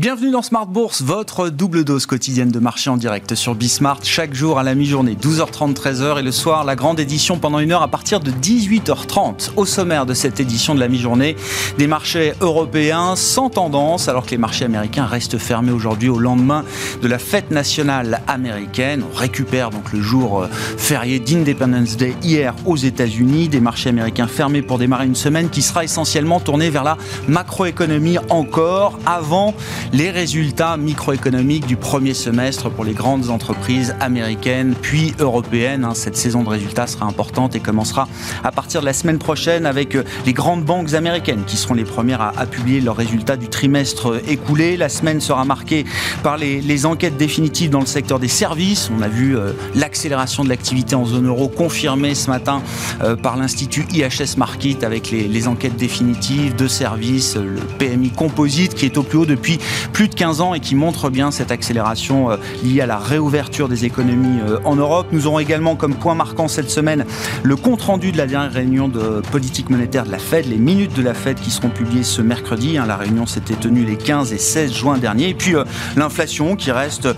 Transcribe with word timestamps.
Bienvenue 0.00 0.30
dans 0.30 0.40
Smart 0.40 0.64
Bourse, 0.64 1.02
votre 1.02 1.50
double 1.50 1.84
dose 1.84 2.06
quotidienne 2.06 2.50
de 2.50 2.58
marché 2.58 2.88
en 2.88 2.96
direct 2.96 3.34
sur 3.34 3.54
Bismart, 3.54 3.98
chaque 4.02 4.32
jour 4.32 4.58
à 4.58 4.62
la 4.62 4.74
mi-journée, 4.74 5.14
12h30, 5.14 5.74
13h 5.74 6.18
et 6.18 6.22
le 6.22 6.32
soir, 6.32 6.64
la 6.64 6.74
grande 6.74 6.98
édition 6.98 7.38
pendant 7.38 7.58
une 7.58 7.70
heure 7.70 7.82
à 7.82 7.88
partir 7.88 8.20
de 8.20 8.30
18h30. 8.30 9.50
Au 9.58 9.66
sommaire 9.66 10.06
de 10.06 10.14
cette 10.14 10.40
édition 10.40 10.74
de 10.74 10.80
la 10.80 10.88
mi-journée, 10.88 11.36
des 11.76 11.86
marchés 11.86 12.32
européens 12.40 13.14
sans 13.14 13.50
tendance, 13.50 14.08
alors 14.08 14.24
que 14.24 14.30
les 14.30 14.38
marchés 14.38 14.64
américains 14.64 15.04
restent 15.04 15.36
fermés 15.36 15.70
aujourd'hui 15.70 16.08
au 16.08 16.18
lendemain 16.18 16.64
de 17.02 17.06
la 17.06 17.18
fête 17.18 17.50
nationale 17.50 18.22
américaine. 18.26 19.04
On 19.12 19.14
récupère 19.14 19.68
donc 19.68 19.92
le 19.92 20.00
jour 20.00 20.44
euh, 20.44 20.48
férié 20.78 21.20
d'Independence 21.20 21.98
Day 21.98 22.14
hier 22.22 22.54
aux 22.64 22.78
États-Unis, 22.78 23.50
des 23.50 23.60
marchés 23.60 23.90
américains 23.90 24.28
fermés 24.28 24.62
pour 24.62 24.78
démarrer 24.78 25.04
une 25.04 25.14
semaine 25.14 25.50
qui 25.50 25.60
sera 25.60 25.84
essentiellement 25.84 26.40
tournée 26.40 26.70
vers 26.70 26.84
la 26.84 26.96
macroéconomie 27.28 28.16
encore 28.30 28.98
avant 29.04 29.54
les 29.92 30.10
résultats 30.10 30.76
microéconomiques 30.76 31.66
du 31.66 31.76
premier 31.76 32.14
semestre 32.14 32.70
pour 32.70 32.84
les 32.84 32.92
grandes 32.92 33.30
entreprises 33.30 33.94
américaines 34.00 34.74
puis 34.80 35.14
européennes. 35.18 35.84
Hein. 35.84 35.94
Cette 35.94 36.16
saison 36.16 36.42
de 36.42 36.48
résultats 36.48 36.86
sera 36.86 37.06
importante 37.06 37.56
et 37.56 37.60
commencera 37.60 38.06
à 38.44 38.52
partir 38.52 38.80
de 38.80 38.86
la 38.86 38.92
semaine 38.92 39.18
prochaine 39.18 39.66
avec 39.66 39.94
euh, 39.94 40.04
les 40.26 40.32
grandes 40.32 40.64
banques 40.64 40.94
américaines 40.94 41.42
qui 41.46 41.56
seront 41.56 41.74
les 41.74 41.84
premières 41.84 42.20
à, 42.20 42.46
publier 42.46 42.80
leurs 42.80 42.96
résultats 42.96 43.36
du 43.36 43.48
trimestre 43.48 44.20
écoulé. 44.28 44.76
La 44.76 44.88
semaine 44.88 45.20
sera 45.20 45.44
marquée 45.44 45.84
par 46.22 46.36
les, 46.36 46.86
enquêtes 46.86 47.16
définitives 47.16 47.70
dans 47.70 47.80
le 47.80 47.86
secteur 47.86 48.18
des 48.18 48.28
services. 48.28 48.90
On 48.96 49.02
a 49.02 49.08
vu 49.08 49.36
euh, 49.36 49.52
l'accélération 49.74 50.44
de 50.44 50.48
l'activité 50.48 50.94
en 50.94 51.04
zone 51.04 51.26
euro 51.26 51.48
confirmée 51.48 52.14
ce 52.14 52.30
matin 52.30 52.62
euh, 53.02 53.16
par 53.16 53.36
l'Institut 53.36 53.84
IHS 53.92 54.36
Market 54.38 54.82
avec 54.84 55.10
les 55.10 55.48
enquêtes 55.48 55.76
définitives 55.76 56.54
de 56.56 56.68
services, 56.68 57.36
le 57.36 57.60
PMI 57.78 58.10
composite 58.10 58.74
qui 58.74 58.86
est 58.86 58.96
au 58.96 59.02
plus 59.02 59.18
haut 59.18 59.26
depuis 59.26 59.58
plus 59.92 60.08
de 60.08 60.14
15 60.14 60.40
ans 60.40 60.54
et 60.54 60.60
qui 60.60 60.74
montre 60.74 61.10
bien 61.10 61.30
cette 61.30 61.50
accélération 61.50 62.30
euh, 62.30 62.36
liée 62.62 62.80
à 62.80 62.86
la 62.86 62.98
réouverture 62.98 63.68
des 63.68 63.84
économies 63.84 64.40
euh, 64.40 64.58
en 64.64 64.76
Europe. 64.76 65.08
Nous 65.12 65.26
aurons 65.26 65.38
également 65.38 65.76
comme 65.76 65.94
point 65.94 66.14
marquant 66.14 66.48
cette 66.48 66.70
semaine 66.70 67.04
le 67.42 67.56
compte-rendu 67.56 68.12
de 68.12 68.16
la 68.16 68.26
dernière 68.26 68.52
réunion 68.52 68.88
de 68.88 69.20
politique 69.30 69.70
monétaire 69.70 70.04
de 70.04 70.10
la 70.10 70.18
Fed, 70.18 70.46
les 70.46 70.56
minutes 70.56 70.94
de 70.94 71.02
la 71.02 71.14
Fed 71.14 71.38
qui 71.38 71.50
seront 71.50 71.68
publiées 71.68 72.02
ce 72.02 72.22
mercredi. 72.22 72.78
Hein. 72.78 72.86
La 72.86 72.96
réunion 72.96 73.26
s'était 73.26 73.54
tenue 73.54 73.84
les 73.84 73.96
15 73.96 74.32
et 74.32 74.38
16 74.38 74.72
juin 74.72 74.98
dernier. 74.98 75.28
Et 75.30 75.34
puis 75.34 75.54
euh, 75.54 75.64
l'inflation 75.96 76.56
qui 76.56 76.70
reste 76.70 77.08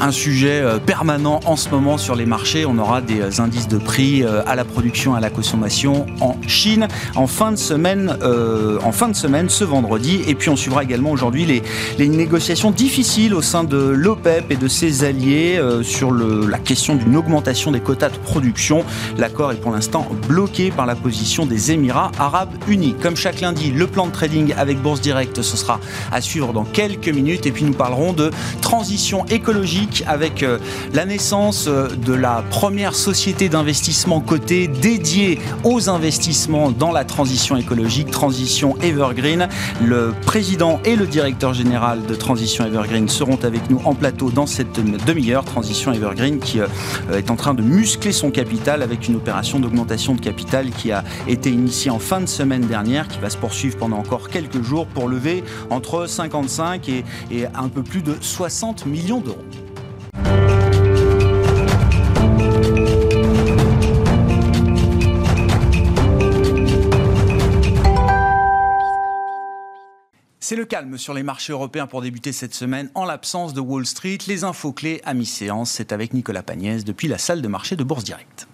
un 0.00 0.10
sujet 0.10 0.62
permanent 0.86 1.40
en 1.46 1.56
ce 1.56 1.68
moment 1.70 1.98
sur 1.98 2.14
les 2.14 2.26
marchés. 2.26 2.66
On 2.66 2.78
aura 2.78 3.00
des 3.00 3.40
indices 3.40 3.68
de 3.68 3.78
prix 3.78 4.24
à 4.24 4.54
la 4.54 4.64
production, 4.64 5.14
à 5.14 5.20
la 5.20 5.30
consommation 5.30 6.06
en 6.20 6.36
Chine 6.46 6.88
en 7.14 7.26
fin 7.26 7.52
de 7.52 7.56
semaine, 7.56 8.16
en 8.82 8.92
fin 8.92 9.08
de 9.08 9.14
semaine 9.14 9.48
ce 9.48 9.64
vendredi. 9.64 10.22
Et 10.26 10.34
puis 10.34 10.50
on 10.50 10.56
suivra 10.56 10.82
également 10.82 11.10
aujourd'hui 11.10 11.44
les, 11.44 11.62
les 11.98 12.08
négociations 12.16 12.70
difficiles 12.70 13.34
au 13.34 13.42
sein 13.42 13.64
de 13.64 13.76
l'OPEP 13.76 14.50
et 14.50 14.56
de 14.56 14.68
ses 14.68 15.04
alliés 15.04 15.56
euh, 15.58 15.82
sur 15.82 16.12
la 16.12 16.58
question 16.58 16.94
d'une 16.94 17.16
augmentation 17.16 17.70
des 17.70 17.80
quotas 17.80 18.10
de 18.10 18.18
production. 18.18 18.84
L'accord 19.18 19.52
est 19.52 19.60
pour 19.60 19.72
l'instant 19.72 20.06
bloqué 20.28 20.70
par 20.70 20.86
la 20.86 20.94
position 20.94 21.46
des 21.46 21.72
Émirats 21.72 22.12
arabes 22.18 22.52
unis. 22.68 22.94
Comme 23.00 23.16
chaque 23.16 23.40
lundi, 23.40 23.72
le 23.72 23.86
plan 23.86 24.06
de 24.06 24.12
trading 24.12 24.52
avec 24.56 24.80
Bourse 24.80 25.00
Direct, 25.00 25.42
ce 25.42 25.56
sera 25.56 25.80
à 26.10 26.20
suivre 26.20 26.52
dans 26.52 26.64
quelques 26.64 27.08
minutes. 27.08 27.46
Et 27.46 27.52
puis 27.52 27.64
nous 27.64 27.72
parlerons 27.72 28.12
de 28.12 28.30
transition 28.60 29.24
écologique 29.26 30.04
avec 30.06 30.42
euh, 30.42 30.58
la 30.94 31.04
naissance 31.04 31.66
euh, 31.68 31.88
de 31.88 32.12
la 32.12 32.44
première 32.50 32.94
société 32.94 33.48
d'investissement 33.48 34.20
cotée 34.20 34.68
dédiée 34.68 35.38
aux 35.64 35.88
investissements 35.88 36.70
dans 36.70 36.92
la 36.92 37.04
transition 37.04 37.56
écologique, 37.56 38.10
Transition 38.10 38.76
Evergreen. 38.82 39.48
Le 39.82 40.12
président 40.26 40.80
et 40.84 40.96
le 40.96 41.06
directeur 41.06 41.54
général 41.54 42.01
de 42.06 42.14
Transition 42.14 42.64
Evergreen 42.64 43.08
seront 43.08 43.38
avec 43.42 43.70
nous 43.70 43.80
en 43.84 43.94
plateau 43.94 44.30
dans 44.30 44.46
cette 44.46 44.72
demi-heure. 45.06 45.44
Transition 45.44 45.92
Evergreen 45.92 46.38
qui 46.38 46.60
euh, 46.60 46.66
est 47.12 47.30
en 47.30 47.36
train 47.36 47.54
de 47.54 47.62
muscler 47.62 48.12
son 48.12 48.30
capital 48.30 48.82
avec 48.82 49.08
une 49.08 49.16
opération 49.16 49.58
d'augmentation 49.60 50.14
de 50.14 50.20
capital 50.20 50.70
qui 50.70 50.92
a 50.92 51.04
été 51.28 51.50
initiée 51.50 51.90
en 51.90 51.98
fin 51.98 52.20
de 52.20 52.26
semaine 52.26 52.66
dernière, 52.66 53.08
qui 53.08 53.18
va 53.18 53.30
se 53.30 53.36
poursuivre 53.36 53.76
pendant 53.76 53.98
encore 53.98 54.28
quelques 54.28 54.62
jours 54.62 54.86
pour 54.86 55.08
lever 55.08 55.44
entre 55.70 56.06
55 56.06 56.88
et, 56.88 57.04
et 57.30 57.46
un 57.46 57.68
peu 57.68 57.82
plus 57.82 58.02
de 58.02 58.16
60 58.20 58.86
millions 58.86 59.20
d'euros. 59.20 59.44
C'est 70.52 70.56
le 70.56 70.66
calme 70.66 70.98
sur 70.98 71.14
les 71.14 71.22
marchés 71.22 71.54
européens 71.54 71.86
pour 71.86 72.02
débuter 72.02 72.30
cette 72.30 72.52
semaine 72.52 72.90
en 72.94 73.06
l'absence 73.06 73.54
de 73.54 73.60
Wall 73.62 73.86
Street. 73.86 74.18
Les 74.26 74.44
infos 74.44 74.72
clés 74.72 75.00
à 75.02 75.14
mi-séance, 75.14 75.70
c'est 75.70 75.92
avec 75.92 76.12
Nicolas 76.12 76.42
Pagnès 76.42 76.84
depuis 76.84 77.08
la 77.08 77.16
salle 77.16 77.40
de 77.40 77.48
marché 77.48 77.74
de 77.74 77.82
Bourse 77.82 78.04
Directe. 78.04 78.46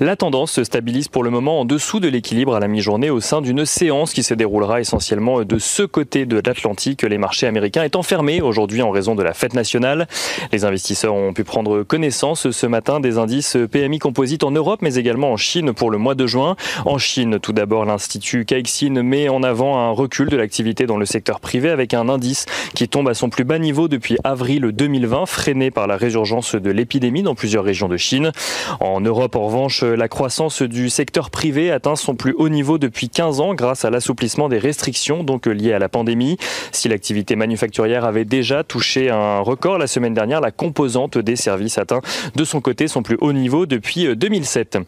La 0.00 0.16
tendance 0.16 0.52
se 0.52 0.64
stabilise 0.64 1.08
pour 1.08 1.22
le 1.22 1.30
moment 1.30 1.60
en 1.60 1.64
dessous 1.64 2.00
de 2.00 2.08
l'équilibre 2.08 2.54
à 2.54 2.60
la 2.60 2.68
mi-journée 2.68 3.10
au 3.10 3.20
sein 3.20 3.40
d'une 3.40 3.64
séance 3.64 4.12
qui 4.12 4.22
se 4.22 4.34
déroulera 4.34 4.80
essentiellement 4.80 5.42
de 5.42 5.58
ce 5.58 5.82
côté 5.82 6.26
de 6.26 6.40
l'Atlantique, 6.44 7.02
les 7.02 7.18
marchés 7.18 7.46
américains 7.46 7.82
étant 7.82 8.02
fermés 8.02 8.40
aujourd'hui 8.40 8.82
en 8.82 8.90
raison 8.90 9.14
de 9.14 9.22
la 9.22 9.34
fête 9.34 9.54
nationale. 9.54 10.06
Les 10.52 10.64
investisseurs 10.64 11.14
ont 11.14 11.32
pu 11.32 11.44
prendre 11.44 11.82
connaissance 11.82 12.50
ce 12.50 12.66
matin 12.66 13.00
des 13.00 13.18
indices 13.18 13.56
PMI 13.70 13.98
composites 13.98 14.44
en 14.44 14.50
Europe 14.50 14.80
mais 14.82 14.94
également 14.94 15.32
en 15.32 15.36
Chine 15.36 15.72
pour 15.72 15.90
le 15.90 15.98
mois 15.98 16.14
de 16.14 16.26
juin. 16.26 16.56
En 16.84 16.98
Chine, 16.98 17.38
tout 17.40 17.52
d'abord, 17.52 17.84
l'Institut 17.84 18.44
Caixin 18.44 19.02
met 19.02 19.28
en 19.28 19.42
avant 19.42 19.78
un 19.78 19.90
recul 19.90 20.28
de 20.28 20.36
l'activité 20.36 20.86
dans 20.86 20.96
le 20.96 21.06
secteur 21.06 21.40
privé 21.40 21.70
avec 21.70 21.94
un 21.94 22.08
indice 22.08 22.46
qui 22.74 22.88
tombe 22.88 23.08
à 23.08 23.14
son 23.14 23.30
plus 23.30 23.44
bas 23.44 23.58
niveau 23.58 23.88
depuis 23.88 24.16
avril 24.24 24.70
2020, 24.72 25.26
freiné 25.26 25.70
par 25.70 25.86
la 25.86 25.96
résurgence 25.96 26.54
de 26.54 26.70
l'épidémie 26.70 27.22
dans 27.22 27.34
plusieurs 27.34 27.64
régions 27.64 27.88
de 27.88 27.96
Chine. 27.96 28.32
En 28.80 29.00
Europe, 29.00 29.36
en 29.36 29.46
revanche, 29.46 29.65
la 29.82 30.08
croissance 30.08 30.62
du 30.62 30.88
secteur 30.90 31.30
privé 31.30 31.70
atteint 31.70 31.96
son 31.96 32.14
plus 32.14 32.34
haut 32.38 32.48
niveau 32.48 32.78
depuis 32.78 33.08
15 33.08 33.40
ans 33.40 33.54
grâce 33.54 33.84
à 33.84 33.90
l'assouplissement 33.90 34.48
des 34.48 34.58
restrictions 34.58 35.24
donc 35.24 35.46
liées 35.46 35.72
à 35.72 35.78
la 35.78 35.88
pandémie. 35.88 36.36
Si 36.72 36.88
l'activité 36.88 37.36
manufacturière 37.36 38.04
avait 38.04 38.24
déjà 38.24 38.64
touché 38.64 39.10
un 39.10 39.40
record 39.40 39.78
la 39.78 39.86
semaine 39.86 40.14
dernière, 40.14 40.40
la 40.40 40.50
composante 40.50 41.18
des 41.18 41.36
services 41.36 41.78
atteint 41.78 42.00
de 42.34 42.44
son 42.44 42.60
côté 42.60 42.88
son 42.88 43.02
plus 43.02 43.18
haut 43.20 43.32
niveau 43.32 43.66
depuis 43.66 44.14
2007. 44.16 44.78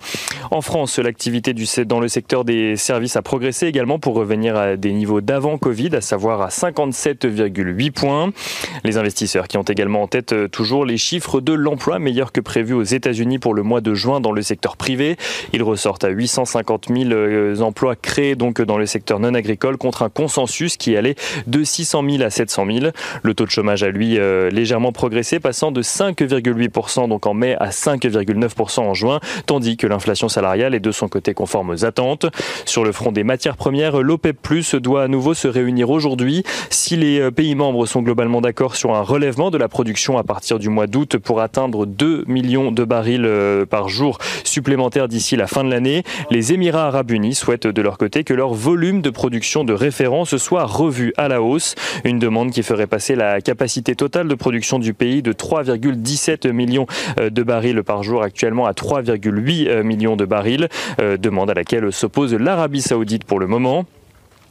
En 0.50 0.60
France, 0.60 0.98
l'activité 0.98 1.54
dans 1.84 2.00
le 2.00 2.08
secteur 2.08 2.44
des 2.44 2.76
services 2.76 3.16
a 3.16 3.22
progressé 3.22 3.66
également 3.66 3.98
pour 3.98 4.14
revenir 4.14 4.56
à 4.56 4.76
des 4.76 4.92
niveaux 4.92 5.20
d'avant 5.20 5.58
Covid, 5.58 5.96
à 5.96 6.00
savoir 6.00 6.40
à 6.42 6.48
57,8 6.48 7.90
points. 7.90 8.32
Les 8.84 8.96
investisseurs 8.96 9.48
qui 9.48 9.56
ont 9.58 9.62
également 9.62 10.02
en 10.02 10.08
tête 10.08 10.32
euh, 10.32 10.48
toujours 10.48 10.84
les 10.84 10.96
chiffres 10.96 11.40
de 11.40 11.52
l'emploi 11.52 11.98
meilleurs 11.98 12.32
que 12.32 12.40
prévu 12.40 12.74
aux 12.74 12.82
États-Unis 12.82 13.38
pour 13.38 13.54
le 13.54 13.62
mois 13.62 13.80
de 13.80 13.94
juin 13.94 14.20
dans 14.20 14.32
le 14.32 14.42
secteur 14.42 14.57
privé. 14.66 15.16
Ils 15.52 15.62
ressortent 15.62 16.04
à 16.04 16.08
850 16.08 16.88
000 16.88 17.10
euh, 17.10 17.60
emplois 17.60 17.96
créés 17.96 18.34
donc 18.34 18.60
dans 18.60 18.78
le 18.78 18.86
secteur 18.86 19.20
non 19.20 19.34
agricole 19.34 19.76
contre 19.76 20.02
un 20.02 20.08
consensus 20.08 20.76
qui 20.76 20.96
allait 20.96 21.14
de 21.46 21.64
600 21.64 22.02
000 22.08 22.22
à 22.22 22.30
700 22.30 22.66
000. 22.66 22.86
Le 23.22 23.34
taux 23.34 23.44
de 23.44 23.50
chômage 23.50 23.82
a 23.82 23.88
lui 23.88 24.18
euh, 24.18 24.50
légèrement 24.50 24.92
progressé, 24.92 25.40
passant 25.40 25.70
de 25.70 25.82
5,8% 25.82 27.08
donc 27.08 27.26
en 27.26 27.34
mai 27.34 27.56
à 27.60 27.70
5,9% 27.70 28.80
en 28.80 28.94
juin, 28.94 29.20
tandis 29.46 29.76
que 29.76 29.86
l'inflation 29.86 30.28
salariale 30.28 30.74
est 30.74 30.80
de 30.80 30.92
son 30.92 31.08
côté 31.08 31.34
conforme 31.34 31.70
aux 31.70 31.84
attentes. 31.84 32.26
Sur 32.64 32.84
le 32.84 32.92
front 32.92 33.12
des 33.12 33.24
matières 33.24 33.56
premières, 33.56 34.02
l'OPEP+ 34.02 34.36
doit 34.74 35.04
à 35.04 35.08
nouveau 35.08 35.34
se 35.34 35.48
réunir 35.48 35.90
aujourd'hui. 35.90 36.42
Si 36.70 36.96
les 36.96 37.20
euh, 37.20 37.30
pays 37.30 37.54
membres 37.54 37.86
sont 37.86 38.02
globalement 38.02 38.40
d'accord 38.40 38.76
sur 38.76 38.94
un 38.94 39.02
relèvement 39.02 39.50
de 39.50 39.58
la 39.58 39.68
production 39.68 40.18
à 40.18 40.24
partir 40.24 40.58
du 40.58 40.68
mois 40.68 40.86
d'août 40.86 41.18
pour 41.18 41.40
atteindre 41.40 41.86
2 41.86 42.24
millions 42.26 42.72
de 42.72 42.84
barils 42.84 43.28
par 43.68 43.88
jour 43.88 44.18
supplémentaires 44.48 45.08
d'ici 45.08 45.36
la 45.36 45.46
fin 45.46 45.64
de 45.64 45.70
l'année. 45.70 46.02
Les 46.30 46.52
Émirats 46.52 46.86
arabes 46.86 47.10
unis 47.10 47.34
souhaitent 47.34 47.66
de 47.66 47.82
leur 47.82 47.98
côté 47.98 48.24
que 48.24 48.34
leur 48.34 48.54
volume 48.54 49.02
de 49.02 49.10
production 49.10 49.64
de 49.64 49.72
référence 49.72 50.36
soit 50.36 50.64
revu 50.64 51.12
à 51.16 51.28
la 51.28 51.42
hausse. 51.42 51.74
Une 52.04 52.18
demande 52.18 52.50
qui 52.50 52.62
ferait 52.62 52.86
passer 52.86 53.14
la 53.14 53.40
capacité 53.40 53.94
totale 53.94 54.28
de 54.28 54.34
production 54.34 54.78
du 54.78 54.94
pays 54.94 55.22
de 55.22 55.32
3,17 55.32 56.50
millions 56.52 56.86
euh, 57.18 57.30
de 57.30 57.42
barils 57.42 57.82
par 57.82 58.02
jour 58.02 58.22
actuellement 58.22 58.66
à 58.66 58.72
3,8 58.72 59.68
euh, 59.68 59.82
millions 59.82 60.16
de 60.16 60.24
barils. 60.24 60.68
Euh, 61.00 61.16
demande 61.16 61.50
à 61.50 61.54
laquelle 61.54 61.92
s'oppose 61.92 62.34
l'Arabie 62.34 62.82
saoudite 62.82 63.24
pour 63.24 63.38
le 63.38 63.46
moment. 63.46 63.84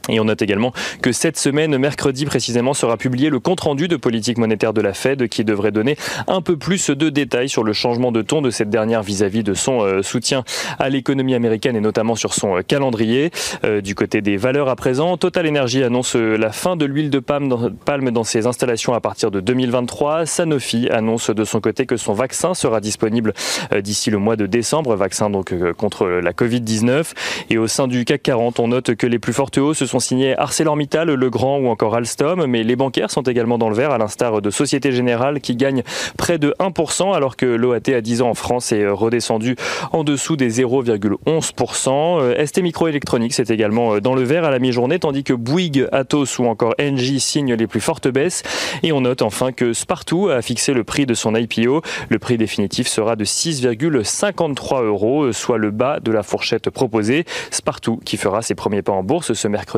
Et 0.08 0.20
on 0.20 0.24
note 0.24 0.42
également 0.42 0.72
que 1.02 1.12
cette 1.12 1.38
semaine, 1.38 1.76
mercredi 1.76 2.24
précisément, 2.24 2.74
sera 2.74 2.96
publié 2.96 3.30
le 3.30 3.40
compte-rendu 3.40 3.88
de 3.88 3.96
politique 3.96 4.38
monétaire 4.38 4.72
de 4.72 4.80
la 4.80 4.94
Fed 4.94 5.28
qui 5.28 5.44
devrait 5.44 5.72
donner 5.72 5.96
un 6.26 6.40
peu 6.40 6.56
plus 6.56 6.90
de 6.90 7.08
détails 7.08 7.48
sur 7.48 7.64
le 7.64 7.72
changement 7.72 8.12
de 8.12 8.22
ton 8.22 8.42
de 8.42 8.50
cette 8.50 8.70
dernière 8.70 9.02
vis-à-vis 9.02 9.42
de 9.42 9.54
son 9.54 9.82
euh, 9.82 10.02
soutien 10.02 10.44
à 10.78 10.88
l'économie 10.88 11.34
américaine 11.34 11.76
et 11.76 11.80
notamment 11.80 12.14
sur 12.14 12.34
son 12.34 12.56
euh, 12.56 12.62
calendrier. 12.62 13.30
Euh, 13.64 13.80
du 13.80 13.94
côté 13.94 14.20
des 14.20 14.36
valeurs 14.36 14.68
à 14.68 14.76
présent, 14.76 15.16
Total 15.16 15.46
Energy 15.46 15.82
annonce 15.82 16.14
la 16.14 16.52
fin 16.52 16.76
de 16.76 16.84
l'huile 16.84 17.10
de 17.10 17.18
palme 17.18 18.10
dans 18.10 18.24
ses 18.24 18.46
installations 18.46 18.94
à 18.94 19.00
partir 19.00 19.30
de 19.30 19.40
2023. 19.40 20.26
Sanofi 20.26 20.88
annonce 20.90 21.30
de 21.30 21.44
son 21.44 21.60
côté 21.60 21.86
que 21.86 21.96
son 21.96 22.12
vaccin 22.12 22.54
sera 22.54 22.80
disponible 22.80 23.34
d'ici 23.80 24.10
le 24.10 24.18
mois 24.18 24.36
de 24.36 24.46
décembre, 24.46 24.94
vaccin 24.96 25.30
donc 25.30 25.54
contre 25.74 26.06
la 26.06 26.32
Covid-19. 26.32 27.12
Et 27.50 27.58
au 27.58 27.66
sein 27.66 27.88
du 27.88 28.04
CAC 28.04 28.22
40, 28.22 28.60
on 28.60 28.68
note 28.68 28.94
que 28.94 29.06
les 29.06 29.18
plus 29.18 29.32
fortes 29.32 29.58
hausses 29.58 29.84
sont 29.84 29.97
sont 29.98 30.08
signés 30.10 30.38
ArcelorMittal, 30.38 31.12
Legrand 31.12 31.58
ou 31.58 31.66
encore 31.66 31.96
Alstom, 31.96 32.46
mais 32.46 32.62
les 32.62 32.76
bancaires 32.76 33.10
sont 33.10 33.22
également 33.22 33.58
dans 33.58 33.68
le 33.68 33.74
vert, 33.74 33.90
à 33.90 33.98
l'instar 33.98 34.40
de 34.40 34.50
Société 34.50 34.92
Générale 34.92 35.40
qui 35.40 35.56
gagne 35.56 35.82
près 36.16 36.38
de 36.38 36.54
1%, 36.60 37.14
alors 37.14 37.36
que 37.36 37.46
l'OAT 37.46 37.88
à 37.88 38.00
10 38.00 38.22
ans 38.22 38.30
en 38.30 38.34
France 38.34 38.70
est 38.70 38.86
redescendu 38.86 39.56
en 39.90 40.04
dessous 40.04 40.36
des 40.36 40.62
0,11%. 40.62 42.46
ST 42.46 42.62
Microelectronics 42.62 43.40
est 43.40 43.50
également 43.50 43.98
dans 43.98 44.14
le 44.14 44.22
vert 44.22 44.44
à 44.44 44.50
la 44.50 44.60
mi-journée, 44.60 45.00
tandis 45.00 45.24
que 45.24 45.32
Bouygues, 45.32 45.88
Atos 45.90 46.38
ou 46.38 46.46
encore 46.46 46.74
Engie 46.80 47.18
signent 47.18 47.54
les 47.54 47.66
plus 47.66 47.80
fortes 47.80 48.06
baisses. 48.06 48.44
Et 48.84 48.92
on 48.92 49.00
note 49.00 49.22
enfin 49.22 49.50
que 49.50 49.72
Spartoo 49.72 50.28
a 50.28 50.42
fixé 50.42 50.74
le 50.74 50.84
prix 50.84 51.06
de 51.06 51.14
son 51.14 51.34
IPO. 51.34 51.82
Le 52.08 52.18
prix 52.20 52.38
définitif 52.38 52.86
sera 52.86 53.16
de 53.16 53.24
6,53 53.24 54.84
euros, 54.84 55.32
soit 55.32 55.58
le 55.58 55.72
bas 55.72 55.98
de 55.98 56.12
la 56.12 56.22
fourchette 56.22 56.70
proposée. 56.70 57.24
Spartoo 57.50 57.98
qui 58.04 58.16
fera 58.16 58.42
ses 58.42 58.54
premiers 58.54 58.82
pas 58.82 58.92
en 58.92 59.02
bourse 59.02 59.32
ce 59.32 59.48
mercredi 59.48 59.77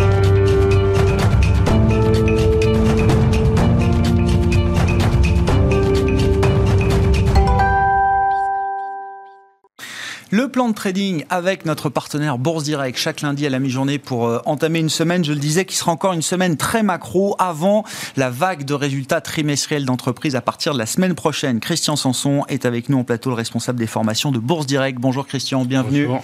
Le 10.33 10.47
plan 10.47 10.69
de 10.69 10.73
trading 10.73 11.25
avec 11.29 11.65
notre 11.65 11.89
partenaire 11.89 12.37
Bourse 12.37 12.63
Direct 12.63 12.97
chaque 12.97 13.19
lundi 13.19 13.45
à 13.45 13.49
la 13.49 13.59
mi-journée 13.59 13.99
pour 13.99 14.27
euh, 14.27 14.39
entamer 14.45 14.79
une 14.79 14.87
semaine, 14.87 15.25
je 15.25 15.33
le 15.33 15.39
disais, 15.39 15.65
qui 15.65 15.75
sera 15.75 15.91
encore 15.91 16.13
une 16.13 16.21
semaine 16.21 16.55
très 16.55 16.83
macro 16.83 17.35
avant 17.37 17.83
la 18.15 18.29
vague 18.29 18.63
de 18.63 18.73
résultats 18.73 19.19
trimestriels 19.19 19.83
d'entreprise 19.83 20.37
à 20.37 20.41
partir 20.41 20.71
de 20.71 20.77
la 20.77 20.85
semaine 20.85 21.15
prochaine. 21.15 21.59
Christian 21.59 21.97
Sanson 21.97 22.45
est 22.47 22.65
avec 22.65 22.87
nous 22.87 22.97
en 22.97 23.03
plateau, 23.03 23.29
le 23.29 23.35
responsable 23.35 23.77
des 23.77 23.87
formations 23.87 24.31
de 24.31 24.39
Bourse 24.39 24.65
Direct. 24.65 24.97
Bonjour 25.01 25.27
Christian, 25.27 25.65
bienvenue. 25.65 26.05
Bonjour. 26.05 26.23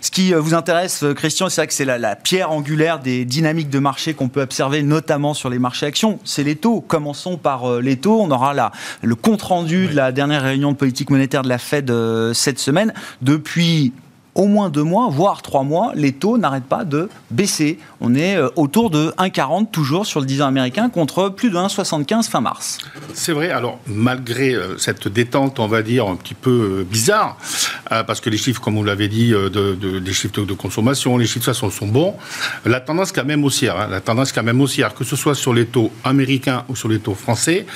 Ce 0.00 0.10
qui 0.10 0.32
euh, 0.32 0.40
vous 0.40 0.54
intéresse, 0.54 1.02
euh, 1.02 1.12
Christian, 1.12 1.50
c'est 1.50 1.60
vrai 1.60 1.66
que 1.66 1.74
c'est 1.74 1.84
la, 1.84 1.98
la, 1.98 2.16
pierre 2.16 2.50
angulaire 2.50 2.98
des 2.98 3.26
dynamiques 3.26 3.68
de 3.68 3.78
marché 3.78 4.14
qu'on 4.14 4.30
peut 4.30 4.40
observer, 4.40 4.82
notamment 4.82 5.34
sur 5.34 5.50
les 5.50 5.58
marchés 5.58 5.84
actions. 5.84 6.18
C'est 6.24 6.44
les 6.44 6.56
taux. 6.56 6.80
Commençons 6.80 7.36
par 7.36 7.80
les 7.80 7.98
taux. 7.98 8.22
On 8.22 8.30
aura 8.30 8.54
là 8.54 8.72
le 9.02 9.14
compte 9.14 9.42
rendu 9.42 9.88
de 9.88 9.94
la 9.94 10.12
dernière 10.12 10.44
réunion 10.44 10.72
de 10.72 10.78
politique 10.78 11.10
monétaire 11.10 11.42
de 11.42 11.48
la 11.50 11.58
Fed 11.58 11.92
cette 12.32 12.58
semaine. 12.58 12.94
De 13.20 13.33
depuis 13.34 13.92
au 14.34 14.46
moins 14.46 14.68
deux 14.68 14.82
mois, 14.82 15.08
voire 15.10 15.42
trois 15.42 15.62
mois, 15.62 15.92
les 15.94 16.12
taux 16.12 16.38
n'arrêtent 16.38 16.64
pas 16.64 16.84
de 16.84 17.08
baisser. 17.30 17.78
On 18.00 18.14
est 18.14 18.36
euh, 18.36 18.48
autour 18.56 18.90
de 18.90 19.12
1,40 19.18 19.70
toujours 19.70 20.06
sur 20.06 20.20
le 20.20 20.26
10 20.26 20.42
ans 20.42 20.46
américain 20.46 20.88
contre 20.88 21.28
plus 21.28 21.50
de 21.50 21.56
1,75 21.56 22.28
fin 22.28 22.40
mars. 22.40 22.78
C'est 23.12 23.32
vrai, 23.32 23.50
alors 23.50 23.78
malgré 23.86 24.54
euh, 24.54 24.76
cette 24.78 25.08
détente, 25.08 25.60
on 25.60 25.68
va 25.68 25.82
dire, 25.82 26.06
un 26.06 26.16
petit 26.16 26.34
peu 26.34 26.80
euh, 26.80 26.84
bizarre, 26.84 27.36
parce 28.06 28.20
que 28.20 28.30
les 28.30 28.38
chiffres, 28.38 28.60
comme 28.60 28.76
vous 28.76 28.84
l'avez 28.84 29.08
dit, 29.08 29.30
de, 29.30 29.74
des 29.74 30.12
chiffres 30.12 30.40
de 30.44 30.52
consommation, 30.54 31.16
les 31.16 31.26
chiffres 31.26 31.40
de 31.40 31.44
façon 31.44 31.70
sont 31.70 31.86
bons, 31.86 32.14
la 32.64 32.80
tendance 32.80 33.12
quand 33.12 33.24
même 33.24 33.44
haussière, 33.44 33.78
hein, 33.78 33.88
la 33.90 34.00
tendance 34.00 34.32
quand 34.32 34.42
même 34.42 34.60
haussière, 34.60 34.94
que 34.94 35.04
ce 35.04 35.16
soit 35.16 35.34
sur 35.34 35.52
les 35.52 35.66
taux 35.66 35.92
américains 36.02 36.64
ou 36.68 36.76
sur 36.76 36.88
les 36.88 36.98
taux 36.98 37.14
français. 37.14 37.66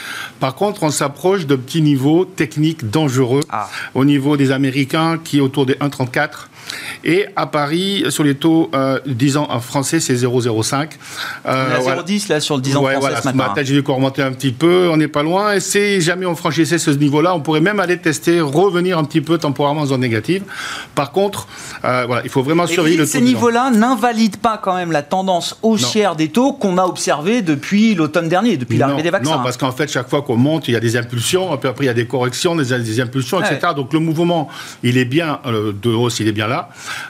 Par 0.41 0.55
contre, 0.55 0.83
on 0.83 0.91
s'approche 0.91 1.47
de 1.47 1.57
petits 1.57 1.83
niveaux 1.83 2.25
techniques 2.25 2.91
dangereux 2.91 3.41
ah. 3.51 3.69
au 3.95 4.05
niveau 4.05 4.37
des 4.37 4.51
Américains 4.51 5.19
qui 5.23 5.39
est 5.39 5.41
autour 5.41 5.67
des 5.67 5.75
1,34 5.75 6.48
et 7.05 7.27
à 7.37 7.47
Paris, 7.47 8.05
sur 8.11 8.25
les 8.25 8.35
taux 8.35 8.71
euh, 8.75 8.99
10 9.07 9.37
ans 9.37 9.47
en 9.51 9.61
français, 9.61 10.01
c'est 10.01 10.15
0,05. 10.15 10.91
Euh, 11.47 11.79
0,10 11.79 12.29
là 12.29 12.41
sur 12.41 12.57
le 12.57 12.63
10 12.63 12.77
ans 12.77 12.83
français 12.83 13.23
ce 13.23 13.29
matin. 13.35 13.63
j'ai 13.63 13.75
vu 13.75 13.83
qu'on 13.83 13.95
remontait 13.95 14.23
un 14.23 14.33
petit 14.33 14.53
peu, 14.53 14.89
on 14.91 14.97
n'est 14.97 15.09
pas 15.09 15.23
loin. 15.23 15.55
Et 15.55 15.61
si 15.61 16.01
jamais 16.01 16.27
on 16.27 16.35
franchissait 16.35 16.79
ce 16.79 16.91
niveau-là, 16.91 17.35
on 17.35 17.41
pourrait 17.41 17.61
même 17.61 17.81
aller 17.81 17.99
tester, 17.99 18.41
revenir 18.41 18.99
un 18.99 19.05
petit 19.05 19.21
peu 19.21 19.39
temporairement 19.39 19.83
en 19.83 19.87
zone 19.87 20.01
négative. 20.01 20.43
Par 20.95 21.13
contre, 21.13 21.47
euh, 21.85 22.05
voilà, 22.07 22.23
il 22.25 22.31
faut 22.31 22.43
vraiment 22.43 22.67
surveiller 22.67 22.97
le 22.97 23.05
taux. 23.05 23.11
Ces 23.11 23.21
niveaux-là 23.21 23.71
n'invalident 23.71 24.39
pas 24.39 24.59
quand 24.59 24.75
même 24.75 24.93
la 24.93 25.03
tendance 25.03 25.57
haussière 25.63 26.17
des 26.17 26.29
taux 26.29 26.53
qu'on 26.53 26.79
a 26.79 26.85
observée 26.85 27.43
depuis 27.43 27.95
l'automne 27.95 28.29
dernier, 28.29 28.57
depuis 28.57 28.79
l'arrivée 28.79 29.03
des 29.03 29.11
vaccins. 29.11 29.37
Non, 29.37 29.43
parce 29.43 29.57
qu'en 29.57 29.73
fait, 29.73 29.91
chaque 29.91 30.09
fois 30.09 30.23
qu'on 30.23 30.37
monte, 30.37 30.69
il 30.69 30.75
y 30.75 30.77
a 30.77 30.81
des 30.81 30.97
impulsions, 30.97 31.57
puis 31.57 31.69
après 31.69 31.85
il 31.85 31.89
y 31.89 31.91
a 31.91 31.95
des 31.95 32.07
corrections, 32.07 32.57
des, 32.57 32.79
des 32.79 33.01
impulsions, 33.01 33.41
etc. 33.41 33.73
Donc 33.77 33.93
le 33.93 34.01
mouvement, 34.01 34.49
il 34.83 34.99
est 34.99 35.05
bien 35.05 35.41
euh, 35.47 35.73
de 35.73 35.91
hausse, 35.91 36.21
il 36.21 36.29
est 36.29 36.33
bien 36.33 36.49
là. 36.49 36.58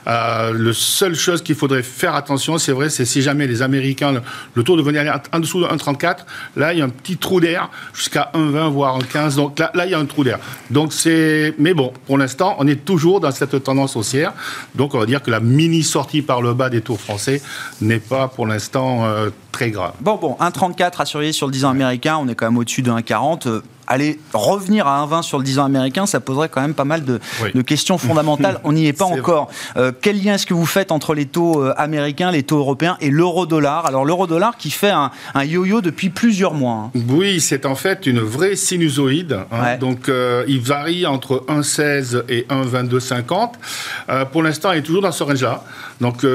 Euh, 0.07 0.51
le 0.53 0.73
seule 0.73 1.15
chose 1.15 1.41
qu'il 1.41 1.55
faudrait 1.55 1.83
faire 1.83 2.15
attention, 2.15 2.57
c'est 2.57 2.71
vrai, 2.71 2.89
c'est 2.89 3.05
si 3.05 3.21
jamais 3.21 3.47
les 3.47 3.61
Américains, 3.61 4.21
le, 4.55 4.63
taux 4.63 4.75
devenait 4.75 4.99
aller 4.99 5.11
en 5.31 5.39
dessous 5.39 5.61
de 5.61 5.67
1,34, 5.67 6.17
là, 6.55 6.73
il 6.73 6.79
y 6.79 6.81
a 6.81 6.85
un 6.85 6.89
petit 6.89 7.17
trou 7.17 7.39
d'air 7.39 7.69
jusqu'à 7.93 8.31
1,20, 8.33 8.69
voire 8.69 8.99
1,15. 8.99 9.35
Donc 9.35 9.59
là, 9.59 9.71
il 9.85 9.91
y 9.91 9.93
a 9.93 9.99
un 9.99 10.05
trou 10.05 10.23
d'air. 10.23 10.39
Donc 10.69 10.93
c'est, 10.93 11.53
mais 11.57 11.73
bon, 11.73 11.93
pour 12.05 12.17
l'instant, 12.17 12.55
on 12.59 12.67
est 12.67 12.85
toujours 12.85 13.19
dans 13.19 13.31
cette 13.31 13.63
tendance 13.63 13.95
haussière. 13.95 14.33
Donc 14.75 14.93
on 14.93 14.99
va 14.99 15.05
dire 15.05 15.21
que 15.21 15.31
la 15.31 15.39
mini 15.39 15.83
sortie 15.83 16.21
par 16.21 16.41
le 16.41 16.53
bas 16.53 16.69
des 16.69 16.81
taux 16.81 16.97
français 16.97 17.41
n'est 17.81 17.99
pas 17.99 18.27
pour 18.27 18.47
l'instant 18.47 19.05
euh, 19.05 19.29
très 19.51 19.71
grave. 19.71 19.93
Bon, 20.01 20.15
bon, 20.15 20.37
1,34 20.39 21.01
à 21.01 21.05
surveiller 21.05 21.33
sur 21.33 21.47
le 21.47 21.53
10 21.53 21.65
ans 21.65 21.69
américain, 21.69 22.17
on 22.19 22.27
est 22.27 22.35
quand 22.35 22.45
même 22.45 22.57
au-dessus 22.57 22.81
de 22.81 22.91
1,40 22.91 23.61
aller 23.89 24.19
revenir 24.33 24.87
à 24.87 25.05
1,20 25.05 25.23
sur 25.23 25.39
le 25.39 25.43
10 25.43 25.59
ans 25.59 25.65
américain, 25.65 26.05
ça 26.05 26.19
poserait 26.19 26.47
quand 26.47 26.61
même 26.61 26.75
pas 26.75 26.85
mal 26.85 27.03
de, 27.03 27.19
questions 27.63 27.97
fondamentales. 27.97 28.59
On 28.63 28.71
n'y 28.71 28.87
est 28.87 28.93
pas 28.93 29.05
encore. 29.05 29.49
Euh, 29.75 29.91
quel 29.99 30.23
lien 30.23 30.35
est-ce 30.35 30.45
que 30.45 30.53
vous 30.53 30.67
faites 30.67 30.91
entre 30.91 31.13
les 31.15 31.25
taux 31.25 31.63
euh, 31.63 31.73
américains, 31.75 32.31
les 32.31 32.43
taux 32.43 32.59
européens 32.59 32.97
et 33.01 33.09
l'euro-dollar 33.09 33.85
Alors 33.85 34.05
l'euro-dollar 34.05 34.55
qui 34.57 34.69
fait 34.69 34.91
un, 34.91 35.11
yo-yo 35.43 35.81
depuis 35.81 36.09
plusieurs 36.09 36.53
mois. 36.53 36.91
Hein. 36.95 36.99
Oui, 37.09 37.41
c'est 37.41 37.65
en 37.65 37.75
fait 37.75 38.05
une 38.05 38.19
vraie 38.19 38.55
sinusoïde. 38.55 39.39
Hein. 39.51 39.77
Donc 39.77 40.07
euh, 40.07 40.45
il 40.47 40.61
varie 40.61 41.05
entre 41.05 41.43
1,16 41.47 42.23
et 42.29 42.45
1,2250. 42.49 44.25
pour 44.31 44.43
l'instant, 44.43 44.71
il 44.71 44.79
est 44.79 44.83
toujours 44.83 45.01
dans 45.01 45.11
ce 45.11 45.23
range-là. 45.23 45.63
Donc 45.99 46.25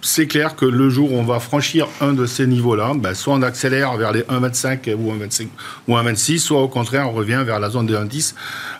c'est 0.00 0.26
clair 0.26 0.54
que 0.56 0.64
le 0.64 0.88
jour 0.88 1.12
où 1.12 1.16
on 1.16 1.24
va 1.24 1.40
franchir 1.40 1.88
un 2.00 2.12
de 2.12 2.26
ces 2.26 2.46
niveaux-là, 2.46 2.92
ben, 2.94 3.14
soit 3.14 3.34
on 3.34 3.42
accélère 3.42 3.96
vers 3.96 4.12
les 4.12 4.22
1,25 4.22 4.94
ou 4.94 5.12
1,25 5.12 5.48
ou 5.88 5.96
1,26, 5.96 6.38
soit 6.38 6.62
au 6.62 6.68
contraire 6.68 6.91
on 6.98 7.12
revient 7.12 7.42
vers 7.44 7.60
la 7.60 7.70
zone 7.70 7.86
de 7.86 7.96
1,10. 7.96 8.34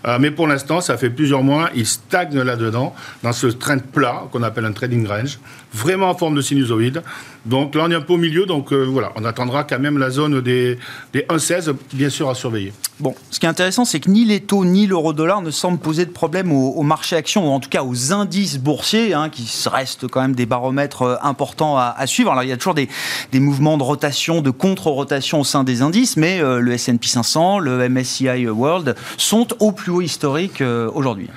Euh, 0.06 0.19
mais 0.20 0.31
pour 0.31 0.47
l'instant, 0.47 0.81
ça 0.81 0.97
fait 0.97 1.11
plusieurs 1.11 1.43
mois, 1.43 1.70
il 1.75 1.87
stagne 1.87 2.41
là-dedans, 2.41 2.94
dans 3.23 3.32
ce 3.32 3.47
trend 3.47 3.79
plat 3.79 4.25
qu'on 4.31 4.43
appelle 4.43 4.64
un 4.64 4.73
trading 4.73 5.06
range, 5.06 5.38
vraiment 5.73 6.11
en 6.11 6.15
forme 6.15 6.35
de 6.35 6.41
sinusoïde. 6.41 7.03
Donc 7.45 7.75
là, 7.75 7.85
on 7.87 7.91
est 7.91 7.95
un 7.95 8.01
peu 8.01 8.13
au 8.13 8.19
milieu, 8.19 8.47
donc 8.47 8.73
euh, 8.73 8.85
voilà, 8.85 9.13
on 9.17 9.25
attendra 9.25 9.65
quand 9.65 9.81
même 9.81 9.99
la 9.99 10.11
zone 10.11 10.41
des, 10.41 10.79
des 11.13 11.23
1,16, 11.23 11.75
bien 11.93 12.09
sûr, 12.09 12.31
à 12.31 12.35
surveiller. 12.35 12.73
Bon, 13.01 13.15
ce 13.31 13.41
qui 13.41 13.46
est 13.46 13.49
intéressant, 13.49 13.85
c'est 13.85 13.99
que 13.99 14.08
ni 14.08 14.25
les 14.25 14.41
taux 14.41 14.65
ni 14.65 14.87
l'euro-dollar 14.87 15.43
ne 15.43 15.51
semblent 15.51 15.79
poser 15.79 16.06
de 16.06 16.13
problème 16.13 16.53
au, 16.53 16.82
marché 16.82 17.17
actions, 17.17 17.49
ou 17.49 17.51
en 17.51 17.58
tout 17.58 17.69
cas 17.69 17.82
aux 17.82 18.13
indices 18.13 18.58
boursiers, 18.58 19.13
hein, 19.13 19.29
qui 19.29 19.49
restent 19.69 20.06
quand 20.06 20.20
même 20.20 20.37
des 20.37 20.46
baromètres 20.46 21.03
euh, 21.03 21.17
importants 21.23 21.77
à, 21.77 22.06
suivre. 22.06 22.31
Alors, 22.31 22.44
il 22.44 22.49
y 22.49 22.53
a 22.53 22.56
toujours 22.56 22.75
des, 22.75 22.89
mouvements 23.35 23.77
de 23.77 23.82
rotation, 23.82 24.41
de 24.41 24.51
contre-rotation 24.51 25.41
au 25.41 25.44
sein 25.44 25.65
des 25.65 25.82
indices, 25.82 26.17
mais 26.17 26.41
le 26.41 26.73
S&P 26.73 27.08
500, 27.08 27.58
le 27.58 27.89
MSCI 27.89 28.46
World 28.49 28.94
sont 29.17 29.49
au 29.61 29.73
plus 29.73 29.91
haut 29.91 30.01
historique 30.01 30.61
euh, 30.61 30.91
aujourd'hui 30.93 31.29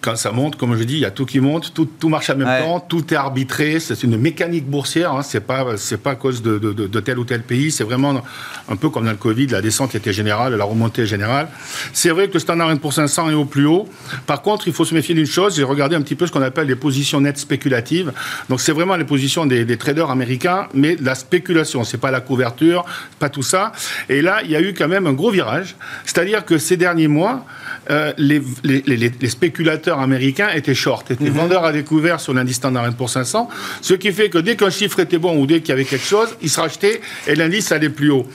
quand 0.00 0.16
ça 0.16 0.30
monte, 0.30 0.56
comme 0.56 0.76
je 0.76 0.84
dis, 0.84 0.94
il 0.94 1.00
y 1.00 1.04
a 1.04 1.10
tout 1.10 1.26
qui 1.26 1.40
monte, 1.40 1.74
tout, 1.74 1.86
tout 1.86 2.08
marche 2.08 2.30
en 2.30 2.36
même 2.36 2.62
temps, 2.62 2.78
tout 2.78 3.12
est 3.12 3.16
arbitré, 3.16 3.80
c'est 3.80 4.00
une 4.04 4.16
mécanique 4.16 4.66
boursière, 4.66 5.12
hein, 5.12 5.22
c'est 5.22 5.40
pas 5.40 5.76
c'est 5.76 6.00
pas 6.00 6.12
à 6.12 6.14
cause 6.14 6.40
de, 6.40 6.58
de, 6.58 6.72
de, 6.72 7.00
tel 7.00 7.18
ou 7.18 7.24
tel 7.24 7.42
pays, 7.42 7.72
c'est 7.72 7.82
vraiment 7.82 8.22
un 8.68 8.76
peu 8.76 8.90
comme 8.90 9.06
dans 9.06 9.10
le 9.10 9.16
Covid, 9.16 9.48
la 9.48 9.60
descente 9.60 9.94
était 9.96 10.12
générale, 10.12 10.54
la 10.54 10.64
remontée 10.64 11.02
est 11.02 11.06
générale. 11.06 11.48
C'est 11.92 12.10
vrai 12.10 12.28
que 12.28 12.34
le 12.34 12.38
standard 12.38 12.76
pour 12.78 12.92
500 12.92 13.30
est 13.30 13.34
au 13.34 13.44
plus 13.44 13.66
haut. 13.66 13.88
Par 14.26 14.42
contre, 14.42 14.68
il 14.68 14.74
faut 14.74 14.84
se 14.84 14.94
méfier 14.94 15.14
d'une 15.14 15.26
chose, 15.26 15.56
j'ai 15.56 15.64
regardé 15.64 15.96
un 15.96 16.02
petit 16.02 16.14
peu 16.14 16.26
ce 16.26 16.32
qu'on 16.32 16.42
appelle 16.42 16.68
les 16.68 16.76
positions 16.76 17.20
nettes 17.20 17.38
spéculatives. 17.38 18.12
Donc 18.48 18.60
c'est 18.60 18.72
vraiment 18.72 18.96
les 18.96 19.04
positions 19.04 19.46
des, 19.46 19.64
des, 19.64 19.78
traders 19.78 20.10
américains, 20.10 20.68
mais 20.74 20.96
la 21.00 21.16
spéculation, 21.16 21.82
c'est 21.82 21.98
pas 21.98 22.12
la 22.12 22.20
couverture, 22.20 22.84
pas 23.18 23.30
tout 23.30 23.42
ça. 23.42 23.72
Et 24.08 24.22
là, 24.22 24.42
il 24.44 24.50
y 24.50 24.56
a 24.56 24.60
eu 24.60 24.74
quand 24.74 24.88
même 24.88 25.06
un 25.06 25.12
gros 25.12 25.30
virage, 25.30 25.74
c'est-à-dire 26.04 26.44
que 26.44 26.58
ces 26.58 26.76
derniers 26.76 27.08
mois, 27.08 27.44
euh, 27.90 28.12
les, 28.18 28.42
les, 28.64 28.82
les, 28.86 29.10
les 29.20 29.28
spéculateurs 29.28 30.00
américains 30.00 30.48
étaient 30.54 30.74
short, 30.74 31.10
étaient 31.10 31.24
mhm. 31.24 31.30
vendeurs 31.30 31.64
à 31.64 31.72
découvert 31.72 32.20
sur 32.20 32.34
l'indice 32.34 32.56
Standard 32.56 32.92
pour 32.94 33.10
500, 33.10 33.48
ce 33.80 33.94
qui 33.94 34.12
fait 34.12 34.30
que 34.30 34.38
dès 34.38 34.56
qu'un 34.56 34.70
chiffre 34.70 35.00
était 35.00 35.18
bon 35.18 35.40
ou 35.40 35.46
dès 35.46 35.60
qu'il 35.60 35.70
y 35.70 35.72
avait 35.72 35.84
quelque 35.84 36.06
chose, 36.06 36.28
il 36.42 36.50
se 36.50 36.60
rachetait 36.60 37.00
et 37.26 37.34
l'indice 37.34 37.72
allait 37.72 37.88
plus 37.88 38.10
haut. 38.10 38.26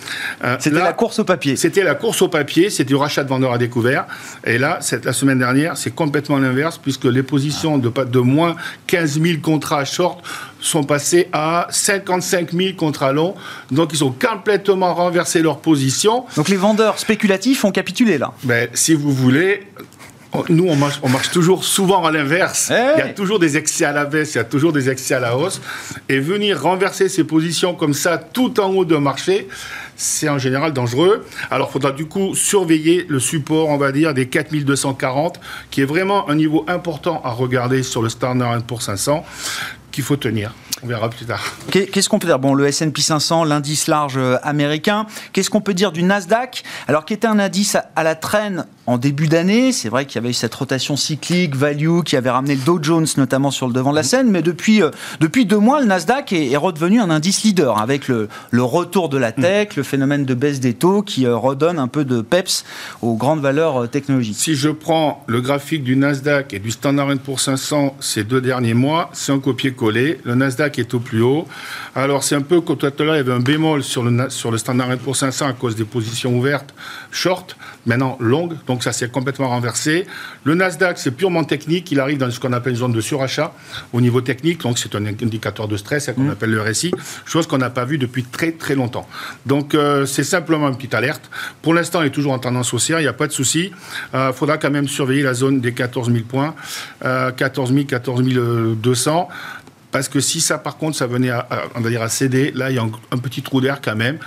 Euh, 0.43 0.55
c'était 0.59 0.79
la 0.79 0.93
course 0.93 1.19
au 1.19 1.23
papier. 1.23 1.55
C'était 1.55 1.83
la 1.83 1.95
course 1.95 2.21
au 2.21 2.29
papier, 2.29 2.69
c'est 2.69 2.83
du 2.83 2.95
rachat 2.95 3.23
de 3.23 3.29
vendeurs 3.29 3.53
à 3.53 3.57
découvert. 3.57 4.05
Et 4.45 4.57
là, 4.57 4.79
la 5.03 5.13
semaine 5.13 5.39
dernière, 5.39 5.77
c'est 5.77 5.93
complètement 5.93 6.37
l'inverse 6.37 6.77
puisque 6.77 7.05
les 7.05 7.23
positions 7.23 7.77
de, 7.77 7.89
de 7.89 8.19
moins 8.19 8.55
15 8.87 9.21
000 9.21 9.39
contrats 9.41 9.85
short 9.85 10.23
sont 10.63 10.83
passés 10.83 11.27
à 11.33 11.67
55 11.69 12.51
000 12.53 12.75
contrats 12.75 13.11
longs. 13.11 13.35
Donc, 13.69 13.91
ils 13.93 14.03
ont 14.03 14.11
complètement 14.13 14.93
renversé 14.93 15.41
leur 15.41 15.59
position. 15.59 16.25
Donc, 16.35 16.49
les 16.49 16.55
vendeurs 16.55 16.99
spéculatifs 16.99 17.65
ont 17.65 17.71
capitulé 17.71 18.17
là. 18.17 18.33
Ben, 18.43 18.69
si 18.73 18.93
vous 18.93 19.11
voulez, 19.11 19.67
Nous, 20.49 20.65
on 20.67 20.75
marche, 20.75 20.99
on 21.03 21.09
marche 21.09 21.29
toujours 21.29 21.63
souvent 21.63 22.03
à 22.05 22.11
l'inverse. 22.11 22.71
Eh 22.71 22.95
il 22.95 22.99
y 22.99 23.01
a 23.03 23.13
toujours 23.13 23.37
des 23.37 23.55
excès 23.55 23.85
à 23.85 23.91
la 23.91 24.05
baisse, 24.05 24.33
il 24.33 24.37
y 24.37 24.41
a 24.41 24.43
toujours 24.43 24.73
des 24.73 24.89
excès 24.89 25.13
à 25.13 25.19
la 25.19 25.37
hausse. 25.37 25.61
Et 26.09 26.19
venir 26.19 26.59
renverser 26.59 27.07
ces 27.07 27.23
positions 27.23 27.75
comme 27.75 27.93
ça, 27.93 28.17
tout 28.17 28.59
en 28.59 28.71
haut 28.71 28.83
d'un 28.83 28.99
marché, 28.99 29.47
c'est 29.95 30.29
en 30.29 30.39
général 30.39 30.73
dangereux. 30.73 31.23
Alors, 31.51 31.69
il 31.69 31.73
faudra 31.73 31.91
du 31.91 32.07
coup 32.07 32.33
surveiller 32.33 33.05
le 33.07 33.19
support, 33.19 33.69
on 33.69 33.77
va 33.77 33.91
dire, 33.91 34.15
des 34.15 34.27
4240, 34.27 35.39
qui 35.69 35.81
est 35.81 35.85
vraiment 35.85 36.27
un 36.27 36.35
niveau 36.35 36.65
important 36.67 37.21
à 37.23 37.29
regarder 37.29 37.83
sur 37.83 38.01
le 38.01 38.09
Standard 38.09 38.63
pour 38.63 38.81
500 38.81 39.23
qu'il 39.93 40.03
faut 40.03 40.17
tenir. 40.17 40.53
On 40.83 40.87
verra 40.87 41.09
plus 41.09 41.25
tard. 41.25 41.41
Qu'est-ce 41.71 42.09
qu'on 42.09 42.19
peut 42.19 42.27
dire? 42.27 42.39
Bon, 42.39 42.53
le 42.53 42.67
S&P 42.67 43.01
500, 43.01 43.45
l'indice 43.45 43.87
large 43.87 44.17
euh, 44.17 44.37
américain. 44.43 45.05
Qu'est-ce 45.31 45.49
qu'on 45.49 45.61
peut 45.61 45.73
dire 45.73 45.93
du 45.93 46.03
Nasdaq? 46.03 46.63
Alors, 46.87 47.05
qui 47.05 47.13
était 47.13 47.27
un 47.27 47.39
indice 47.39 47.77
à 47.95 48.03
la 48.03 48.15
traîne 48.15 48.65
en 48.85 48.97
début 48.97 49.27
d'année. 49.27 49.71
C'est 49.71 49.89
vrai 49.89 50.05
qu'il 50.05 50.15
y 50.15 50.17
avait 50.19 50.31
eu 50.31 50.33
cette 50.33 50.53
rotation 50.53 50.97
cyclique, 50.97 51.55
value, 51.55 52.01
qui 52.01 52.17
avait 52.17 52.29
ramené 52.29 52.55
le 52.55 52.61
Dow 52.61 52.79
Jones 52.81 53.07
notamment 53.17 53.49
sur 53.51 53.67
le 53.67 53.73
devant 53.73 53.91
de 53.91 53.95
la 53.95 54.03
scène. 54.03 54.29
Mais 54.29 54.41
depuis, 54.41 54.81
euh, 54.81 54.91
depuis 55.21 55.45
deux 55.45 55.57
mois, 55.57 55.79
le 55.79 55.85
Nasdaq 55.85 56.33
est, 56.33 56.57
redevenu 56.57 56.99
un 56.99 57.09
indice 57.09 57.43
leader 57.43 57.79
avec 57.79 58.07
le, 58.07 58.27
le 58.51 58.63
retour 58.63 59.09
de 59.09 59.17
la 59.17 59.29
mm. 59.29 59.41
tech, 59.41 59.75
le 59.75 59.83
phénomène 59.83 60.25
de 60.25 60.33
baisse 60.33 60.59
des 60.59 60.73
taux 60.73 61.01
qui 61.01 61.25
euh, 61.25 61.35
redonne 61.35 61.79
un 61.79 61.87
peu 61.87 62.03
de 62.03 62.21
peps 62.21 62.65
aux 63.01 63.15
grandes 63.15 63.41
valeurs 63.41 63.89
technologiques. 63.89 64.35
Si 64.37 64.55
je 64.55 64.69
prends 64.69 65.23
le 65.27 65.41
graphique 65.41 65.83
du 65.83 65.95
Nasdaq 65.95 66.53
et 66.53 66.59
du 66.59 66.71
Standard 66.71 67.07
Poor's 67.23 67.43
500 67.43 67.95
ces 67.99 68.23
deux 68.23 68.41
derniers 68.41 68.73
mois, 68.73 69.09
c'est 69.13 69.31
un 69.31 69.39
copier-coller. 69.39 70.19
Le 70.23 70.35
Nasdaq 70.35 70.72
est 70.81 70.93
au 70.93 70.99
plus 70.99 71.21
haut. 71.21 71.47
Alors 71.95 72.23
c'est 72.23 72.35
un 72.35 72.41
peu 72.41 72.61
comme 72.61 72.77
tout 72.77 72.85
à 72.85 73.03
l'heure, 73.03 73.15
il 73.15 73.19
y 73.19 73.21
avait 73.21 73.33
un 73.33 73.39
bémol 73.39 73.83
sur 73.83 74.03
le, 74.03 74.29
sur 74.29 74.51
le 74.51 74.57
Standard 74.57 74.97
Poor's 74.97 75.19
500 75.19 75.47
à 75.47 75.53
cause 75.53 75.75
des 75.75 75.85
positions 75.85 76.35
ouvertes 76.37 76.73
short, 77.11 77.55
maintenant 77.85 78.17
longues, 78.19 78.55
donc 78.67 78.83
ça 78.83 78.91
s'est 78.91 79.09
complètement 79.09 79.49
renversé. 79.49 80.05
Le 80.43 80.55
Nasdaq, 80.55 80.97
c'est 80.97 81.11
purement 81.11 81.43
technique, 81.43 81.91
il 81.91 81.99
arrive 81.99 82.17
dans 82.17 82.29
ce 82.31 82.39
qu'on 82.39 82.53
appelle 82.53 82.73
une 82.73 82.79
zone 82.79 82.93
de 82.93 83.01
surachat 83.01 83.53
au 83.91 84.01
niveau 84.01 84.21
technique, 84.21 84.61
donc 84.61 84.79
c'est 84.79 84.95
un 84.95 85.05
indicateur 85.05 85.67
de 85.67 85.77
stress 85.77 86.11
qu'on 86.15 86.23
mmh. 86.23 86.29
appelle 86.31 86.51
le 86.51 86.61
RSI, 86.61 86.91
chose 87.25 87.47
qu'on 87.47 87.57
n'a 87.57 87.69
pas 87.69 87.85
vu 87.85 87.97
depuis 87.97 88.23
très 88.23 88.51
très 88.51 88.75
longtemps. 88.75 89.07
Donc 89.45 89.75
euh, 89.75 90.05
c'est 90.05 90.23
simplement 90.23 90.67
une 90.67 90.75
petite 90.75 90.93
alerte. 90.93 91.29
Pour 91.61 91.73
l'instant, 91.73 92.01
il 92.01 92.07
est 92.07 92.11
toujours 92.11 92.33
en 92.33 92.39
tendance 92.39 92.73
haussière, 92.73 92.99
il 92.99 93.03
n'y 93.03 93.09
a 93.09 93.13
pas 93.13 93.27
de 93.27 93.31
souci. 93.31 93.71
Il 94.13 94.17
euh, 94.17 94.33
faudra 94.33 94.57
quand 94.57 94.71
même 94.71 94.87
surveiller 94.87 95.23
la 95.23 95.33
zone 95.33 95.61
des 95.61 95.73
14 95.73 96.11
000 96.11 96.25
points, 96.25 96.55
14 97.01 97.73
000, 97.73 97.85
14 97.85 98.23
200. 98.23 99.27
Parce 99.93 100.09
que 100.09 100.19
si 100.19 100.41
ça, 100.41 100.57
par 100.57 100.77
contre, 100.77 100.97
ça 100.97 101.05
venait 101.05 101.29
à, 101.29 102.09
céder, 102.09 102.51
là, 102.55 102.71
il 102.71 102.75
y 102.75 102.79
a 102.79 102.83
un, 102.83 103.17
petit 103.19 103.43
trou 103.43 103.61
d'air 103.61 103.79
quand 103.79 103.95
même 103.95 104.17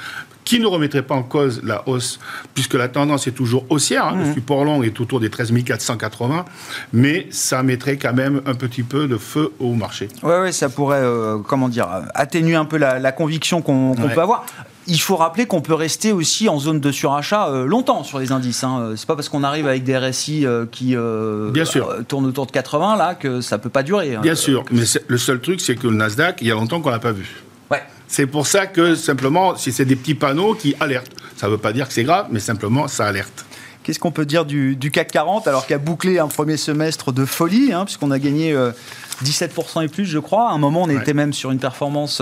qui 0.47 0.61
ne 0.61 0.67
remettrait 0.67 1.03
pas 1.03 1.15
en 1.15 1.23
cause 1.23 1.61
la 1.63 1.87
hausse, 1.87 2.19
puisque 2.55 2.75
la 2.75 2.89
tendance 2.89 3.27
est 3.27 3.33
toujours 3.33 3.67
haussière. 3.69 4.07
Hein, 4.07 4.17
Le 4.17 4.31
mmh. 4.31 4.35
support 4.35 4.65
long 4.65 4.83
est 4.83 4.99
autour 5.01 5.21
des 5.21 5.29
13 5.29 5.53
480, 5.65 6.47
mais 6.95 7.27
ça 7.31 7.63
mettrait 7.63 7.99
quand 7.99 8.15
même 8.15 8.41
un 8.47 8.55
petit 8.55 8.83
peu 8.83 9.09
de 9.09 9.19
feu 9.19 9.53
au 9.59 9.75
marché. 9.75 10.09
Oui, 10.23 10.33
ouais, 10.33 10.53
ça 10.53 10.71
pourrait, 10.71 11.03
euh, 11.03 11.39
comment 11.39 11.69
dire, 11.69 11.89
atténuer 12.15 12.55
un 12.55 12.65
peu 12.65 12.79
la, 12.79 13.13
conviction 13.13 13.61
qu'on 13.61 13.95
peut 13.95 14.21
avoir 14.21 14.47
il 14.89 15.01
faut 15.01 15.17
rappeler 15.17 15.47
qu'on 15.47 15.61
peut 15.61 15.75
rester 15.75 16.13
aussi 16.13 16.49
en 16.49 16.59
zone 16.59 16.81
de 16.81 16.93
surachat 16.93 17.49
euh, 17.49 17.67
longtemps 17.67 18.05
sur 18.05 18.19
les 18.19 18.33
indices. 18.33 18.63
Hein. 18.65 18.81
Euh, 18.81 18.97
c'est 18.97 19.07
pas 19.07 19.17
parce 19.17 19.29
qu'on 19.29 19.43
arrive 19.43 19.67
avec 19.67 19.85
des 19.85 19.97
RSI 19.97 20.47
euh, 20.47 20.67
qui 20.71 20.97
Bien 21.53 21.65
sûr. 21.65 21.93
tournent 22.07 22.27
autour 22.27 22.47
de 22.47 22.53
80 22.53 22.97
là 22.97 23.15
que 23.15 23.41
ça 23.41 23.59
peut 23.59 23.71
pas 23.71 23.83
durer. 23.83 24.15
Hein. 24.15 24.21
Bien 24.23 24.35
sûr, 24.35 24.65
mais 24.71 24.83
le 25.07 25.19
seul 25.19 25.41
truc 25.41 25.61
c'est 25.61 25.77
que 25.77 25.87
le 25.87 25.97
Nasdaq, 25.97 26.39
il 26.41 26.49
y 26.49 26.53
a 26.53 26.55
longtemps 26.55 26.81
qu'on 26.81 26.91
l'a 26.91 26.99
pas 26.99 27.13
vu. 27.13 27.43
C'est 28.09 28.27
pour 28.27 28.47
ça 28.47 28.67
que 28.67 28.95
simplement, 28.95 29.57
si 29.57 29.73
c'est 29.73 29.85
des 29.85 29.97
petits 29.97 30.15
panneaux 30.15 30.55
qui 30.55 30.75
alertent, 30.81 31.13
ça 31.37 31.47
ne 31.47 31.53
veut 31.53 31.59
pas 31.59 31.73
dire 31.73 31.89
que 31.89 31.95
c'est 31.95 32.05
grave, 32.05 32.27
mais 32.31 32.41
simplement 32.41 32.89
ça 32.89 33.07
alerte. 33.07 33.45
Qu'est-ce 33.83 34.01
qu'on 34.01 34.11
peut 34.11 34.27
dire 34.27 34.45
du, 34.45 34.77
CAC 34.93 35.13
40 35.13 35.47
alors 35.47 35.65
qu'il 35.65 35.75
a 35.75 35.79
bouclé 35.79 36.19
un 36.19 36.27
premier 36.27 36.57
semestre 36.57 37.13
de 37.13 37.25
folie, 37.25 37.73
hein, 37.73 37.85
puisqu'on 37.85 38.11
a 38.11 38.19
gagné 38.19 38.53
17% 39.23 39.85
et 39.85 39.89
plus, 39.89 40.07
je 40.07 40.19
crois. 40.19 40.51
À 40.51 40.53
un 40.53 40.59
moment, 40.59 40.83
on 40.83 40.89
était 40.91 41.15
même 41.15 41.33
sur 41.33 41.53
une 41.53 41.61
performance 41.61 42.21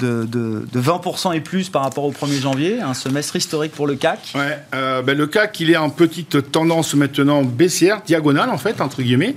de, 0.00 0.64
20% 0.74 1.36
et 1.36 1.40
plus 1.40 1.68
par 1.68 1.82
rapport 1.82 2.04
au 2.04 2.12
1er 2.12 2.40
janvier, 2.40 2.80
un 2.80 2.94
semestre 2.94 3.36
historique 3.36 3.72
pour 3.72 3.86
le 3.86 3.94
CAC. 3.94 4.32
Ouais, 4.34 4.58
euh, 4.74 5.02
ben 5.02 5.16
le 5.16 5.26
CAC, 5.26 5.60
il 5.60 5.70
est 5.70 5.76
en 5.76 5.90
petite 5.90 6.50
tendance 6.50 6.94
maintenant 6.94 7.42
baissière, 7.42 8.00
diagonale 8.06 8.48
en 8.48 8.58
fait, 8.58 8.80
entre 8.80 9.02
guillemets 9.02 9.36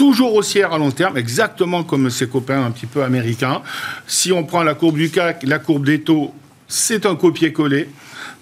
toujours 0.00 0.34
haussière 0.34 0.72
à 0.72 0.78
long 0.78 0.90
terme, 0.90 1.18
exactement 1.18 1.84
comme 1.84 2.08
ses 2.08 2.26
copains 2.26 2.64
un 2.64 2.70
petit 2.70 2.86
peu 2.86 3.02
américains. 3.02 3.60
Si 4.06 4.32
on 4.32 4.44
prend 4.44 4.62
la 4.62 4.72
courbe 4.72 4.96
du 4.96 5.10
CAC, 5.10 5.42
la 5.42 5.58
courbe 5.58 5.84
des 5.84 6.00
taux, 6.00 6.32
c'est 6.68 7.04
un 7.04 7.14
copier-coller 7.16 7.86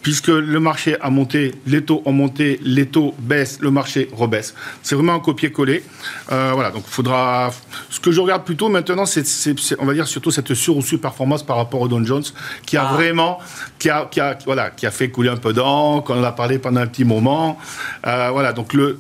puisque 0.03 0.29
le 0.29 0.61
marché 0.61 0.97
a 1.01 1.11
monté, 1.11 1.55
les 1.67 1.83
taux 1.83 2.03
ont 2.05 2.13
monté, 2.13 2.61
les 2.63 2.87
taux 2.87 3.15
baissent, 3.19 3.59
le 3.61 3.71
marché 3.71 4.09
rebaisse. 4.13 4.55
C'est 4.83 4.95
vraiment 4.95 5.15
un 5.15 5.21
copier-coller. 5.21 5.83
Euh, 6.31 6.53
voilà, 6.55 6.71
donc 6.71 6.85
faudra. 6.87 7.51
Ce 7.91 7.99
que 8.01 8.13
je 8.13 8.21
regarde 8.21 8.45
plutôt 8.45 8.69
maintenant, 8.69 9.07
c'est, 9.07 9.25
on 9.79 9.87
va 9.87 9.95
dire 9.95 10.07
surtout 10.07 10.31
cette 10.31 10.55
sur 10.55 10.77
ou 10.77 10.83
sous-performance 10.83 11.43
par 11.43 11.57
rapport 11.57 11.81
au 11.81 11.89
Don 11.89 12.05
Jones, 12.05 12.25
qui 12.65 12.77
a 12.77 12.89
ah. 12.89 12.95
vraiment, 12.95 13.39
qui 13.79 13.91
a, 13.91 14.07
qui 14.11 14.21
a, 14.21 14.39
voilà, 14.45 14.71
qui 14.71 14.87
a 14.87 14.91
fait 14.91 15.11
couler 15.11 15.31
un 15.31 15.37
peu 15.37 15.53
d'encre. 15.53 16.13
On 16.15 16.21
en 16.21 16.25
a 16.25 16.33
parlé 16.33 16.59
pendant 16.59 16.81
un 16.81 16.87
petit 16.87 17.05
moment. 17.05 17.59
Euh, 18.07 18.31
voilà, 18.31 18.53
donc 18.53 18.75
le 18.75 18.99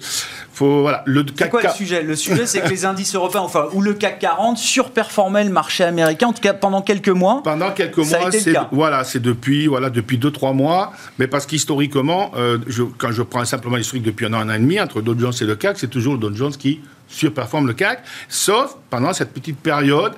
voilà, 0.66 1.02
le 1.06 1.24
c'est 1.36 1.48
quoi 1.48 1.62
le 1.62 1.68
sujet? 1.70 2.02
Le 2.02 2.16
sujet, 2.16 2.46
c'est 2.46 2.60
que 2.60 2.68
les 2.68 2.84
indices 2.84 3.14
européens, 3.14 3.42
enfin, 3.42 3.66
ou 3.72 3.80
le 3.80 3.94
CAC 3.94 4.18
40 4.18 4.58
surperformaient 4.58 5.44
le 5.44 5.50
marché 5.50 5.84
américain, 5.84 6.28
en 6.28 6.32
tout 6.32 6.40
cas 6.42 6.54
pendant 6.54 6.82
quelques 6.82 7.08
mois. 7.08 7.42
Pendant 7.44 7.70
quelques 7.70 7.98
mois, 7.98 8.30
c'est 8.30 8.54
voilà, 8.72 9.04
c'est 9.04 9.20
depuis 9.20 9.66
voilà 9.66 9.90
depuis 9.90 10.18
deux 10.18 10.30
trois 10.30 10.52
mois, 10.52 10.92
mais 11.18 11.26
parce 11.26 11.46
qu'historiquement, 11.46 12.32
euh, 12.36 12.58
quand 12.98 13.12
je 13.12 13.22
prends 13.22 13.44
simplement 13.44 13.76
l'historique 13.76 14.04
depuis 14.04 14.26
un 14.26 14.34
an, 14.34 14.40
un 14.40 14.50
an 14.50 14.54
et 14.54 14.58
demi 14.58 14.80
entre 14.80 15.00
Dow 15.00 15.18
Jones 15.18 15.32
et 15.40 15.44
le 15.44 15.56
CAC, 15.56 15.78
c'est 15.78 15.88
toujours 15.88 16.14
le 16.14 16.20
Dow 16.20 16.34
Jones 16.34 16.52
qui 16.52 16.80
surperforme 17.08 17.66
le 17.66 17.72
CAC, 17.72 18.02
sauf 18.28 18.76
pendant 18.90 19.12
cette 19.12 19.32
petite 19.32 19.58
période 19.58 20.12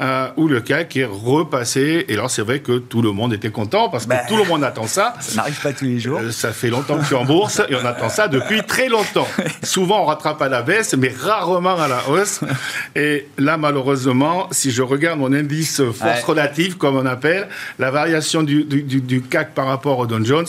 euh, 0.00 0.28
où 0.36 0.48
le 0.48 0.60
CAC 0.60 0.96
est 0.96 1.04
repassé. 1.04 2.04
Et 2.08 2.16
là, 2.16 2.24
c'est 2.28 2.42
vrai 2.42 2.60
que 2.60 2.78
tout 2.78 3.02
le 3.02 3.12
monde 3.12 3.32
était 3.32 3.50
content 3.50 3.88
parce 3.88 4.04
que 4.04 4.10
bah, 4.10 4.22
tout 4.28 4.36
le 4.36 4.44
monde 4.44 4.64
attend 4.64 4.86
ça. 4.86 5.14
Ça 5.20 5.36
n'arrive 5.36 5.60
pas 5.60 5.72
tous 5.72 5.84
les 5.84 6.00
jours. 6.00 6.20
Euh, 6.20 6.30
ça 6.30 6.52
fait 6.52 6.70
longtemps 6.70 6.96
que 6.96 7.02
je 7.02 7.06
suis 7.06 7.14
en 7.14 7.24
bourse 7.24 7.62
et 7.68 7.74
on 7.74 7.84
attend 7.84 8.08
ça 8.08 8.28
depuis 8.28 8.62
très 8.62 8.88
longtemps. 8.88 9.28
Souvent, 9.62 10.02
on 10.02 10.06
rattrape 10.06 10.40
à 10.42 10.48
la 10.48 10.62
baisse, 10.62 10.94
mais 10.98 11.12
rarement 11.16 11.78
à 11.78 11.88
la 11.88 12.08
hausse. 12.08 12.40
Et 12.96 13.28
là, 13.38 13.56
malheureusement, 13.56 14.48
si 14.50 14.70
je 14.70 14.82
regarde 14.82 15.18
mon 15.18 15.32
indice 15.32 15.82
force 15.92 16.22
relative, 16.24 16.76
comme 16.76 16.96
on 16.96 17.06
appelle, 17.06 17.48
la 17.78 17.90
variation 17.90 18.42
du, 18.42 18.64
du, 18.64 19.22
CAC 19.22 19.54
par 19.54 19.66
rapport 19.66 19.98
au 19.98 20.06
Dow 20.06 20.24
Jones, 20.24 20.46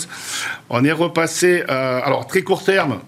on 0.69 0.83
est 0.83 0.91
repassé, 0.91 1.63
euh, 1.69 1.99
alors 2.03 2.27
très 2.27 2.41
court 2.41 2.63
terme, 2.63 2.99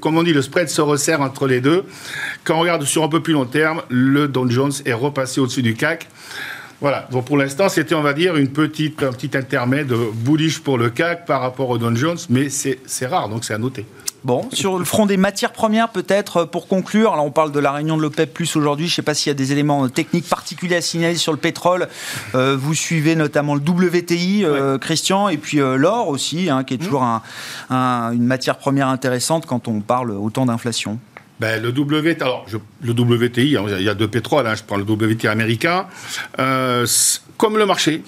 comme 0.00 0.16
on 0.16 0.22
dit, 0.22 0.32
le 0.32 0.42
spread 0.42 0.68
se 0.68 0.80
resserre 0.80 1.20
entre 1.20 1.46
les 1.46 1.60
deux. 1.60 1.84
Quand 2.44 2.56
on 2.56 2.60
regarde 2.60 2.84
sur 2.84 3.02
un 3.02 3.08
peu 3.08 3.20
plus 3.20 3.32
long 3.32 3.46
terme, 3.46 3.82
le 3.88 4.28
Dow 4.28 4.48
Jones 4.48 4.72
est 4.84 4.92
repassé 4.92 5.40
au-dessus 5.40 5.62
du 5.62 5.74
CAC. 5.74 6.08
Voilà. 6.80 7.08
Donc 7.10 7.24
pour 7.24 7.36
l'instant, 7.36 7.68
c'était, 7.68 7.94
on 7.94 8.02
va 8.02 8.12
dire, 8.12 8.36
une 8.36 8.48
petite, 8.48 9.02
un 9.02 9.12
petit 9.12 9.36
intermède 9.36 9.92
bullish 10.14 10.60
pour 10.60 10.78
le 10.78 10.90
CAC 10.90 11.26
par 11.26 11.40
rapport 11.40 11.68
au 11.70 11.78
Dow 11.78 11.94
Jones, 11.94 12.18
mais 12.30 12.48
c'est 12.50 13.06
rare, 13.06 13.28
donc 13.28 13.44
c'est 13.44 13.54
à 13.54 13.58
noter. 13.58 13.86
Bon, 14.24 14.48
sur 14.52 14.78
le 14.78 14.84
front 14.84 15.06
des 15.06 15.16
matières 15.16 15.52
premières, 15.52 15.90
peut-être 15.90 16.44
pour 16.44 16.66
conclure, 16.66 17.12
alors 17.12 17.24
on 17.24 17.30
parle 17.30 17.52
de 17.52 17.60
la 17.60 17.70
réunion 17.70 17.96
de 17.96 18.02
l'OPEP 18.02 18.34
plus 18.34 18.56
aujourd'hui, 18.56 18.86
je 18.86 18.92
ne 18.92 18.96
sais 18.96 19.02
pas 19.02 19.14
s'il 19.14 19.30
y 19.30 19.30
a 19.30 19.34
des 19.34 19.52
éléments 19.52 19.88
techniques 19.88 20.28
particuliers 20.28 20.76
à 20.76 20.80
signaler 20.80 21.14
sur 21.14 21.32
le 21.32 21.38
pétrole. 21.38 21.88
Euh, 22.34 22.56
vous 22.58 22.74
suivez 22.74 23.14
notamment 23.14 23.54
le 23.54 23.60
WTI, 23.60 24.44
euh, 24.44 24.76
Christian, 24.76 25.28
et 25.28 25.36
puis 25.36 25.60
euh, 25.60 25.76
l'or 25.76 26.08
aussi, 26.08 26.50
hein, 26.50 26.64
qui 26.64 26.74
est 26.74 26.78
mmh. 26.78 26.84
toujours 26.84 27.04
une 27.70 28.24
matière 28.24 28.58
première 28.58 28.88
intéressante 28.88 29.46
quand 29.46 29.68
on 29.68 29.80
parle 29.80 30.10
autant 30.10 30.46
d'inflation. 30.46 30.98
Ben, 31.40 31.62
le, 31.62 31.70
w, 31.70 32.16
alors, 32.20 32.46
le 32.82 32.92
WTI, 32.92 33.56
hein, 33.56 33.64
il 33.78 33.84
y 33.84 33.88
a 33.88 33.94
deux 33.94 34.08
pétroles, 34.08 34.46
hein, 34.46 34.54
je 34.56 34.64
prends 34.64 34.76
le 34.76 34.82
WTI 34.82 35.28
américain, 35.28 35.86
comme 37.36 37.58
le 37.58 37.66
marché, 37.66 38.02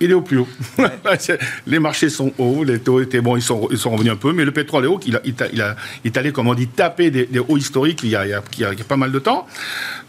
il 0.00 0.10
est 0.10 0.14
au 0.14 0.22
plus 0.22 0.38
haut. 0.38 0.48
les 1.66 1.78
marchés 1.78 2.08
sont 2.08 2.32
hauts, 2.38 2.64
les 2.64 2.80
taux 2.80 3.00
étaient 3.00 3.20
bons, 3.20 3.36
ils 3.36 3.42
sont, 3.42 3.68
ils 3.70 3.78
sont 3.78 3.90
revenus 3.90 4.12
un 4.12 4.16
peu, 4.16 4.32
mais 4.32 4.44
le 4.44 4.50
pétrole 4.50 4.84
est 4.84 4.88
haut, 4.88 5.00
il, 5.06 5.16
a, 5.16 5.20
il, 5.24 5.62
a, 5.62 5.76
est 6.04 6.16
allé, 6.16 6.32
comme 6.32 6.48
on 6.48 6.54
dit, 6.54 6.68
taper 6.68 7.10
des, 7.10 7.38
hauts 7.38 7.56
historiques 7.56 8.00
il 8.02 8.10
y, 8.10 8.16
a, 8.16 8.26
il, 8.26 8.30
y 8.58 8.64
a, 8.64 8.74
pas 8.86 8.96
mal 8.96 9.12
de 9.12 9.18
temps. 9.18 9.46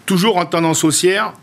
Toujours 0.06 0.38
en 0.38 0.46
tendance 0.46 0.84
haussière. 0.84 1.34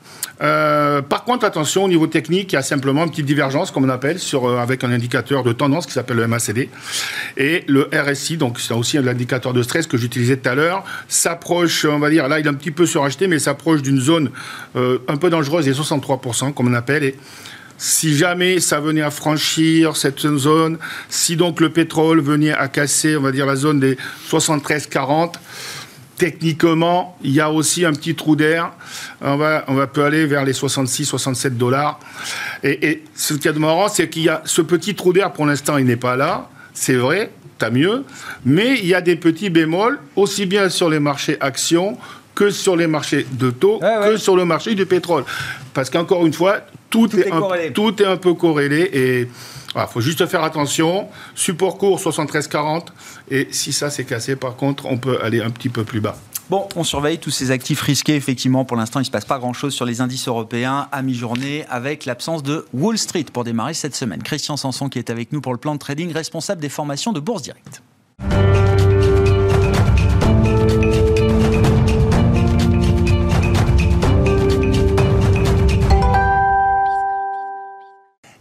Euh, 0.40 1.02
par 1.02 1.24
contre, 1.24 1.44
attention, 1.44 1.84
au 1.84 1.88
niveau 1.88 2.06
technique, 2.06 2.52
il 2.52 2.56
y 2.56 2.58
a 2.58 2.62
simplement 2.62 3.04
une 3.04 3.10
petite 3.10 3.26
divergence, 3.26 3.70
comme 3.70 3.84
on 3.84 3.88
appelle, 3.88 4.18
euh, 4.34 4.58
avec 4.58 4.84
un 4.84 4.90
indicateur 4.90 5.42
de 5.42 5.52
tendance 5.52 5.86
qui 5.86 5.92
s'appelle 5.92 6.16
le 6.16 6.26
MACD. 6.26 6.68
Et 7.36 7.64
le 7.68 7.88
RSI, 7.92 8.36
donc 8.36 8.58
c'est 8.60 8.74
aussi 8.74 8.98
un 8.98 9.06
indicateur 9.06 9.52
de 9.52 9.62
stress 9.62 9.86
que 9.86 9.96
j'utilisais 9.96 10.36
tout 10.36 10.48
à 10.48 10.54
l'heure, 10.54 10.84
s'approche, 11.08 11.84
on 11.84 11.98
va 11.98 12.10
dire, 12.10 12.28
là 12.28 12.40
il 12.40 12.46
est 12.46 12.48
un 12.48 12.54
petit 12.54 12.70
peu 12.70 12.86
suracheté, 12.86 13.26
mais 13.28 13.38
s'approche 13.38 13.82
d'une 13.82 14.00
zone 14.00 14.30
euh, 14.76 14.98
un 15.08 15.16
peu 15.16 15.30
dangereuse, 15.30 15.64
des 15.64 15.74
63%, 15.74 16.52
comme 16.52 16.68
on 16.68 16.74
appelle. 16.74 17.04
Et 17.04 17.16
si 17.78 18.16
jamais 18.16 18.60
ça 18.60 18.80
venait 18.80 19.02
à 19.02 19.10
franchir 19.10 19.96
cette 19.96 20.20
zone, 20.20 20.78
si 21.08 21.36
donc 21.36 21.60
le 21.60 21.70
pétrole 21.70 22.20
venait 22.20 22.52
à 22.52 22.68
casser, 22.68 23.16
on 23.16 23.22
va 23.22 23.32
dire, 23.32 23.44
la 23.44 23.56
zone 23.56 23.80
des 23.80 23.98
73-40, 24.30 25.34
techniquement, 26.16 27.16
il 27.22 27.32
y 27.32 27.40
a 27.40 27.50
aussi 27.50 27.84
un 27.84 27.92
petit 27.92 28.14
trou 28.14 28.36
d'air. 28.36 28.72
On 29.20 29.36
va, 29.36 29.64
on 29.68 29.74
va 29.74 29.86
peut 29.86 30.04
aller 30.04 30.26
vers 30.26 30.44
les 30.44 30.52
66-67 30.52 31.50
dollars. 31.56 31.98
Et, 32.62 33.02
ce 33.14 33.34
qu'il 33.34 33.46
y 33.46 33.48
a 33.48 33.52
de 33.52 33.58
marrant, 33.58 33.88
c'est 33.88 34.08
qu'il 34.08 34.22
y 34.22 34.28
a 34.28 34.42
ce 34.44 34.62
petit 34.62 34.94
trou 34.94 35.12
d'air, 35.12 35.32
pour 35.32 35.46
l'instant, 35.46 35.78
il 35.78 35.86
n'est 35.86 35.96
pas 35.96 36.16
là. 36.16 36.48
C'est 36.74 36.94
vrai, 36.94 37.30
tant 37.58 37.70
mieux. 37.70 38.04
Mais 38.44 38.78
il 38.78 38.86
y 38.86 38.94
a 38.94 39.00
des 39.00 39.16
petits 39.16 39.50
bémols, 39.50 39.98
aussi 40.16 40.46
bien 40.46 40.68
sur 40.68 40.88
les 40.88 41.00
marchés 41.00 41.36
actions 41.40 41.98
que 42.34 42.50
sur 42.50 42.76
les 42.76 42.86
marchés 42.86 43.26
de 43.32 43.50
taux, 43.50 43.78
que 43.78 44.16
sur 44.16 44.36
le 44.36 44.44
marché 44.44 44.74
du 44.74 44.86
pétrole. 44.86 45.24
Parce 45.74 45.90
qu'encore 45.90 46.24
une 46.26 46.32
fois, 46.32 46.60
tout, 46.92 47.18
est, 47.18 47.32
un, 47.32 47.72
tout 47.72 48.02
est 48.02 48.06
un 48.06 48.16
peu 48.16 48.34
corrélé 48.34 48.82
et 48.92 49.28
il 49.74 49.86
faut 49.88 50.00
juste 50.00 50.26
faire 50.26 50.44
attention. 50.44 51.08
Support 51.34 51.78
court 51.78 51.98
73,40 51.98 52.86
et 53.30 53.48
si 53.50 53.72
ça 53.72 53.90
s'est 53.90 54.04
cassé, 54.04 54.36
par 54.36 54.54
contre, 54.54 54.86
on 54.86 54.98
peut 54.98 55.18
aller 55.22 55.40
un 55.40 55.50
petit 55.50 55.70
peu 55.70 55.82
plus 55.82 56.00
bas. 56.00 56.16
Bon, 56.50 56.68
on 56.76 56.84
surveille 56.84 57.18
tous 57.18 57.30
ces 57.30 57.50
actifs 57.50 57.80
risqués. 57.80 58.14
Effectivement, 58.14 58.66
pour 58.66 58.76
l'instant, 58.76 59.00
il 59.00 59.02
ne 59.02 59.06
se 59.06 59.10
passe 59.10 59.24
pas 59.24 59.38
grand-chose 59.38 59.72
sur 59.72 59.86
les 59.86 60.02
indices 60.02 60.28
européens 60.28 60.88
à 60.92 61.00
mi-journée 61.00 61.64
avec 61.70 62.04
l'absence 62.04 62.42
de 62.42 62.66
Wall 62.74 62.98
Street 62.98 63.24
pour 63.32 63.44
démarrer 63.44 63.74
cette 63.74 63.96
semaine. 63.96 64.22
Christian 64.22 64.58
Sanson 64.58 64.90
qui 64.90 64.98
est 64.98 65.08
avec 65.08 65.32
nous 65.32 65.40
pour 65.40 65.52
le 65.52 65.58
plan 65.58 65.74
de 65.74 65.78
trading, 65.78 66.12
responsable 66.12 66.60
des 66.60 66.68
formations 66.68 67.12
de 67.12 67.20
Bourse 67.20 67.42
Directe. 67.42 67.82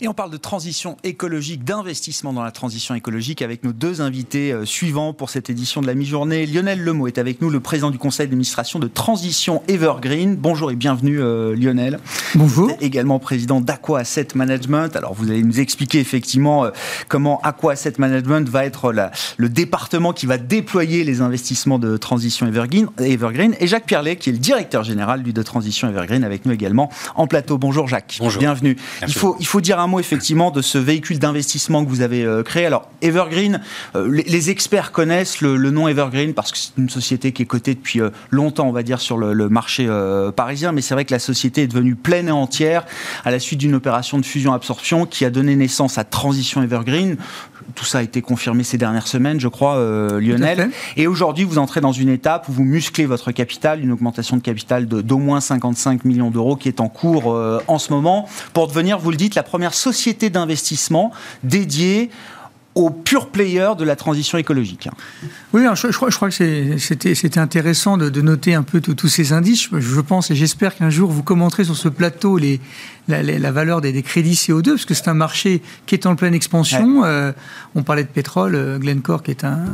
Et 0.03 0.08
on 0.08 0.15
parle 0.15 0.31
de 0.31 0.38
transition 0.38 0.98
écologique, 1.03 1.63
d'investissement 1.63 2.34
dans 2.34 2.41
la 2.41 2.50
transition 2.50 2.96
écologique 2.96 3.43
avec 3.43 3.63
nos 3.63 3.72
deux 3.72 4.01
invités 4.01 4.51
euh, 4.51 4.65
suivants 4.65 5.13
pour 5.13 5.29
cette 5.29 5.51
édition 5.51 5.79
de 5.79 5.86
la 5.86 5.93
mi-journée. 5.93 6.48
Lionel 6.48 6.81
Lemot 6.81 7.05
est 7.05 7.20
avec 7.20 7.39
nous, 7.39 7.51
le 7.51 7.60
président 7.60 7.91
du 7.91 8.00
conseil 8.00 8.25
d'administration 8.25 8.79
de 8.79 8.88
Transition 8.88 9.62
Evergreen. 9.67 10.38
Bonjour 10.38 10.72
et 10.72 10.75
bienvenue 10.75 11.22
euh, 11.22 11.55
Lionel. 11.55 12.00
Bonjour. 12.34 12.72
également 12.81 13.20
président 13.20 13.62
d'Aqua 13.62 14.00
Asset 14.00 14.29
Management. 14.34 14.96
Alors 14.96 15.13
vous 15.13 15.29
allez 15.29 15.43
nous 15.43 15.60
expliquer 15.60 16.00
effectivement 16.00 16.65
euh, 16.65 16.72
comment 17.08 17.39
Aqua 17.43 17.74
Asset 17.74 17.93
Management 18.00 18.50
va 18.50 18.65
être 18.65 18.91
le 19.38 19.50
département 19.50 20.13
qui 20.13 20.25
va 20.25 20.39
déployer 20.39 21.03
les 21.03 21.22
investissements 21.22 21.77
de 21.77 21.96
Transition 21.98 22.48
Evergreen. 22.48 22.88
Evergreen. 22.98 23.55
Et 23.60 23.67
Jacques 23.67 23.86
Pierlet 23.86 24.15
qui 24.15 24.31
est 24.31 24.34
le 24.34 24.39
directeur 24.39 24.84
général 24.84 25.22
du 25.22 25.31
de 25.31 25.43
Transition 25.43 25.88
Evergreen 25.88 26.24
avec 26.24 26.48
nous 26.48 26.53
également 26.53 26.89
en 27.13 27.27
plateau. 27.27 27.60
Bonjour 27.60 27.88
Jacques. 27.88 28.17
Bonjour. 28.20 28.39
Bienvenue. 28.39 28.77
Il 29.08 29.13
faut, 29.13 29.36
il 29.39 29.46
faut 29.46 29.62
dire 29.62 29.79
un 29.79 29.91
effectivement 30.00 30.52
de 30.52 30.62
ce 30.62 30.78
véhicule 30.78 31.20
d'investissement 31.20 31.84
que 31.84 31.90
vous 31.90 32.02
avez 32.02 32.24
euh, 32.24 32.44
créé. 32.44 32.66
Alors 32.66 32.90
Evergreen, 33.02 33.62
euh, 33.96 34.22
les, 34.26 34.50
experts 34.50 34.92
connaissent 34.92 35.42
le, 35.42 35.58
nom 35.72 35.88
Evergreen 35.88 36.34
parce 36.34 36.52
que 36.52 36.58
c'est 36.58 36.72
une 36.78 36.90
société 36.90 37.32
qui 37.32 37.44
est 37.44 37.46
cotée 37.46 37.76
depuis 37.76 38.02
euh, 38.02 38.10
longtemps, 38.30 38.68
on 38.68 38.72
va 38.72 38.84
dire, 38.84 39.00
sur 39.00 39.18
le, 39.18 39.50
marché 39.50 39.88
parisien. 40.36 40.72
Mais 40.72 40.82
c'est 40.82 40.94
vrai 40.94 41.06
que 41.06 41.14
la 41.14 41.20
société 41.20 41.64
est 41.64 41.68
devenue 41.68 41.96
pleine 41.96 42.28
et 42.28 42.32
entière 42.32 42.86
à 43.26 43.32
la 43.32 43.40
suite 43.40 43.60
d'une 43.60 43.76
opération 43.76 44.18
de 44.18 44.26
fusion-absorption 44.26 45.06
qui 45.06 45.26
a 45.26 45.30
donné 45.30 45.56
naissance 45.56 45.98
à 45.98 46.04
Transition 46.04 46.62
Evergreen. 46.62 47.18
Tout 47.76 47.86
ça 47.86 48.00
a 48.00 48.02
été 48.02 48.22
confirmé 48.22 48.64
ces 48.64 48.78
dernières 48.78 49.08
semaines, 49.08 49.40
je 49.40 49.48
crois, 49.48 49.76
Lionel. 50.20 50.70
Et 50.96 51.08
aujourd'hui, 51.08 51.44
vous 51.44 51.58
entrez 51.58 51.82
dans 51.82 51.92
une 51.92 52.10
étape 52.10 52.48
où 52.50 52.52
vous 52.52 52.64
musclez 52.64 53.06
votre 53.06 53.32
capital, 53.32 53.82
une 53.82 53.92
augmentation 53.92 54.38
de 54.38 54.42
capital 54.42 54.86
d'au 54.86 55.18
moins 55.18 55.42
55 55.42 56.06
millions 56.06 56.32
d'euros 56.32 56.56
qui 56.56 56.68
est 56.68 56.80
en 56.80 56.88
cours 56.88 57.36
en 57.68 57.80
ce 57.80 57.92
moment, 57.92 58.28
pour 58.54 58.68
devenir, 58.68 59.00
vous 59.00 59.12
le 59.12 59.18
dites, 59.18 59.36
la 59.36 59.44
première 59.44 59.74
société 59.82 60.30
d'investissement 60.30 61.12
dédiée 61.44 62.10
aux 62.74 62.90
purs 62.90 63.30
players 63.30 63.74
de 63.78 63.84
la 63.84 63.96
transition 63.96 64.38
écologique. 64.38 64.88
Oui, 65.54 65.64
je, 65.74 65.92
crois, 65.92 66.30
que 66.30 66.78
c'était 66.78 67.40
intéressant 67.40 67.98
de, 67.98 68.22
noter 68.22 68.54
un 68.54 68.64
peu 68.64 68.80
tous 68.80 69.08
ces 69.10 69.34
indices. 69.34 69.68
Je, 69.78 70.02
pense 70.02 70.32
et 70.32 70.36
j'espère 70.36 70.76
qu'un 70.76 70.90
jour 70.90 71.12
vous 71.12 71.24
commenterez 71.24 71.66
sur 71.66 71.76
ce 71.76 71.90
plateau 71.90 72.38
les, 72.38 72.62
la, 73.12 73.51
valeur 73.51 73.82
des, 73.82 74.01
crédits 74.01 74.34
CO2, 74.34 74.72
parce 74.72 74.86
que 74.86 74.94
c'est 74.94 75.08
un 75.08 75.13
marché 75.13 75.62
qui 75.86 75.96
est 75.96 76.06
en 76.06 76.15
pleine 76.15 76.34
expansion. 76.34 77.03
Euh, 77.03 77.32
on 77.75 77.84
parlait 77.84 78.03
de 78.03 78.10
pétrole. 78.10 78.56
Euh, 78.56 78.80
Glencore, 78.80 79.24
qui 79.24 79.32
est 79.32 79.44
un, 79.44 79.65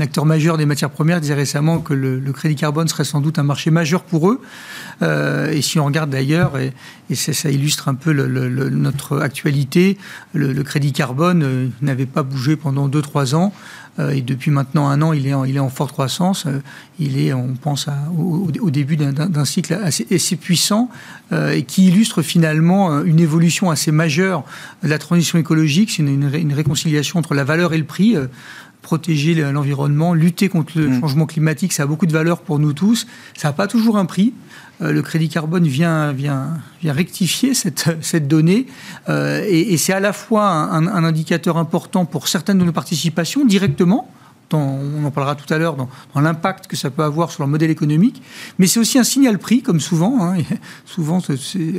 acteur 0.00 0.26
majeur 0.26 0.56
des 0.56 0.66
matières 0.66 0.90
premières, 0.90 1.20
disait 1.20 1.34
récemment 1.34 1.78
que 1.78 1.94
le, 1.94 2.20
crédit 2.32 2.56
carbone 2.56 2.88
serait 2.88 3.04
sans 3.04 3.20
doute 3.20 3.38
un 3.38 3.42
marché 3.42 3.70
majeur 3.70 4.02
pour 4.02 4.30
eux. 4.30 4.40
Euh, 5.02 5.50
et 5.50 5.62
si 5.62 5.78
on 5.78 5.84
regarde 5.84 6.10
d'ailleurs, 6.10 6.52
et, 6.58 6.72
ça, 7.14 7.50
illustre 7.50 7.88
un 7.88 7.94
peu 7.94 8.12
notre 8.12 9.20
actualité, 9.20 9.98
le, 10.34 10.62
crédit 10.62 10.92
carbone 10.92 11.70
n'avait 11.82 12.06
pas 12.06 12.22
bougé 12.22 12.56
pendant 12.56 12.88
2-3 12.88 13.34
ans. 13.34 13.52
Euh, 13.98 14.10
et 14.10 14.20
depuis 14.20 14.50
maintenant 14.50 14.88
un 14.88 15.02
an, 15.02 15.12
il 15.12 15.26
est 15.26 15.58
en, 15.58 15.68
forte 15.68 15.92
croissance. 15.92 16.46
Euh, 16.46 16.60
il 16.98 17.18
est, 17.18 17.32
on 17.32 17.54
pense, 17.54 17.88
au, 18.16 18.70
début 18.70 18.96
d'un 18.96 19.44
cycle 19.44 19.74
assez, 19.74 20.06
assez 20.10 20.36
puissant 20.36 20.90
euh, 21.32 21.52
et 21.52 21.62
qui 21.62 21.88
illustre 21.88 22.22
finalement 22.22 23.02
une 23.02 23.20
évolution 23.20 23.70
assez 23.70 23.90
majeure 23.90 24.44
de 24.82 24.88
la 24.88 24.98
transition 24.98 25.38
écologique. 25.38 25.90
C'est 25.90 26.02
une, 26.02 26.52
réconciliation 26.52 27.18
entre 27.18 27.34
la 27.34 27.44
valeur 27.44 27.72
et 27.72 27.78
le 27.78 27.84
prix 27.84 28.16
protéger 28.90 29.36
l'environnement, 29.36 30.14
lutter 30.14 30.48
contre 30.48 30.72
le 30.74 30.88
mmh. 30.88 31.00
changement 31.00 31.26
climatique, 31.26 31.72
ça 31.72 31.84
a 31.84 31.86
beaucoup 31.86 32.06
de 32.06 32.12
valeur 32.12 32.40
pour 32.40 32.58
nous 32.58 32.72
tous. 32.72 33.06
Ça 33.36 33.46
n'a 33.46 33.52
pas 33.52 33.68
toujours 33.68 33.96
un 33.96 34.04
prix. 34.04 34.34
Euh, 34.82 34.90
le 34.90 35.00
crédit 35.00 35.28
carbone 35.28 35.62
vient, 35.62 36.10
vient, 36.10 36.58
vient 36.82 36.92
rectifier 36.92 37.54
cette, 37.54 37.88
cette 38.00 38.26
donnée. 38.26 38.66
Euh, 39.08 39.44
et, 39.46 39.76
c'est 39.76 39.92
à 39.92 40.00
la 40.00 40.12
fois 40.12 40.48
un, 40.50 41.04
indicateur 41.04 41.56
important 41.56 42.04
pour 42.04 42.26
certaines 42.26 42.58
de 42.58 42.64
nos 42.64 42.72
participations 42.72 43.44
directement, 43.44 44.10
on 44.52 45.04
en 45.04 45.12
parlera 45.12 45.36
tout 45.36 45.54
à 45.54 45.58
l'heure, 45.58 45.76
dans, 45.76 45.88
l'impact 46.20 46.66
que 46.66 46.74
ça 46.74 46.90
peut 46.90 47.04
avoir 47.04 47.30
sur 47.30 47.44
leur 47.44 47.48
modèle 47.48 47.70
économique. 47.70 48.20
Mais 48.58 48.66
c'est 48.66 48.80
aussi 48.80 48.98
un 48.98 49.04
signal 49.04 49.38
prix, 49.38 49.62
comme 49.62 49.78
souvent. 49.78 50.24
Hein. 50.24 50.38
souvent, 50.84 51.22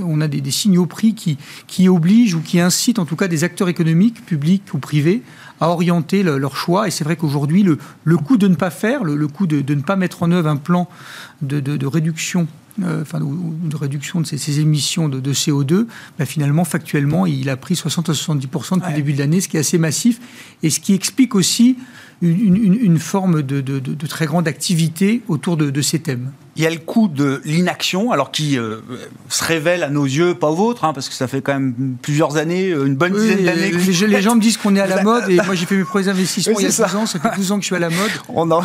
on 0.06 0.22
a 0.22 0.30
des, 0.30 0.52
signaux 0.52 0.86
prix 0.86 1.14
qui, 1.14 1.38
qui 1.68 1.90
obligent 1.90 2.36
ou 2.36 2.40
qui 2.40 2.62
incitent, 2.62 3.00
en 3.00 3.06
tout 3.06 3.18
cas, 3.18 3.28
des 3.28 3.44
acteurs 3.44 3.68
économiques, 3.68 4.26
publics 4.26 4.74
ou 4.74 4.78
privés, 4.78 5.24
à 5.62 5.70
orienter 5.70 6.24
leur 6.24 6.56
choix. 6.58 6.88
Et 6.88 6.92
c'est 6.92 7.06
vrai 7.06 7.16
qu'aujourd'hui, 7.16 7.64
le, 7.64 7.78
le 8.04 8.18
coût 8.18 8.38
de 8.38 8.48
ne 8.48 8.56
pas 8.56 8.72
faire, 8.72 9.06
le, 9.06 9.28
coût 9.28 9.48
de, 9.48 9.74
ne 9.74 9.82
pas 9.82 9.96
mettre 9.96 10.24
en 10.24 10.32
œuvre 10.32 10.50
un 10.50 10.58
plan 10.58 10.90
de, 11.42 11.60
de 11.60 11.88
réduction 11.88 12.48
euh, 12.84 13.02
enfin, 13.02 13.20
de 13.20 13.76
réduction 13.76 14.22
de 14.22 14.26
ces, 14.26 14.60
émissions 14.60 15.10
de, 15.10 15.34
CO2, 15.34 15.88
bah, 16.18 16.26
finalement, 16.26 16.64
factuellement, 16.64 17.26
il 17.26 17.50
a 17.50 17.58
pris 17.58 17.76
60 17.76 18.10
à 18.10 18.14
70% 18.14 18.76
depuis 18.76 18.92
le 18.92 18.96
début 18.96 19.14
de 19.14 19.20
l'année, 19.20 19.42
ce 19.42 19.50
qui 19.50 19.58
est 19.58 19.60
assez 19.60 19.78
massif, 19.78 20.20
et 20.64 20.70
ce 20.70 20.80
qui 20.80 20.94
explique 20.94 21.36
aussi 21.36 21.78
une, 22.22 23.00
forme 23.00 23.42
de, 23.42 24.08
très 24.08 24.26
grande 24.26 24.48
activité 24.48 25.22
autour 25.28 25.58
de, 25.58 25.82
ces 25.82 26.00
thèmes. 26.00 26.32
Il 26.62 26.66
y 26.66 26.68
a 26.68 26.70
le 26.70 26.78
coût 26.78 27.08
de 27.08 27.42
l'inaction, 27.44 28.12
alors 28.12 28.30
qui 28.30 28.56
euh, 28.56 28.82
se 29.30 29.44
révèle 29.44 29.82
à 29.82 29.90
nos 29.90 30.06
yeux, 30.06 30.36
pas 30.36 30.52
aux 30.52 30.56
vôtres, 30.56 30.86
hein, 30.86 30.94
parce 30.94 31.10
que 31.10 31.16
ça 31.16 31.28
fait 31.28 31.42
quand 31.42 31.54
même 31.54 31.96
plusieurs 32.00 32.38
années, 32.38 32.70
euh, 32.70 32.86
une 32.86 32.94
bonne 32.94 33.14
dizaine 33.14 33.44
d'années. 33.44 33.72
Les, 33.72 34.08
les, 34.08 34.22
gens 34.22 34.36
me 34.36 34.42
disent 34.42 34.58
qu'on 34.58 34.76
est 34.76 34.80
à 34.80 34.86
la 34.86 35.02
mode, 35.02 35.28
et 35.28 35.38
moi 35.38 35.56
j'ai 35.56 35.66
fait 35.66 35.76
mes 35.76 35.86
premiers 35.86 36.08
investissements 36.10 36.60
il 36.60 36.62
y 36.62 36.66
a 36.68 36.70
12 36.70 36.96
ans, 36.98 37.06
ça 37.08 37.18
fait 37.18 37.36
12 37.36 37.52
ans 37.52 37.56
que 37.56 37.64
je 37.64 37.66
suis 37.66 37.76
à 37.76 37.80
la 37.80 37.90
mode. 37.90 38.12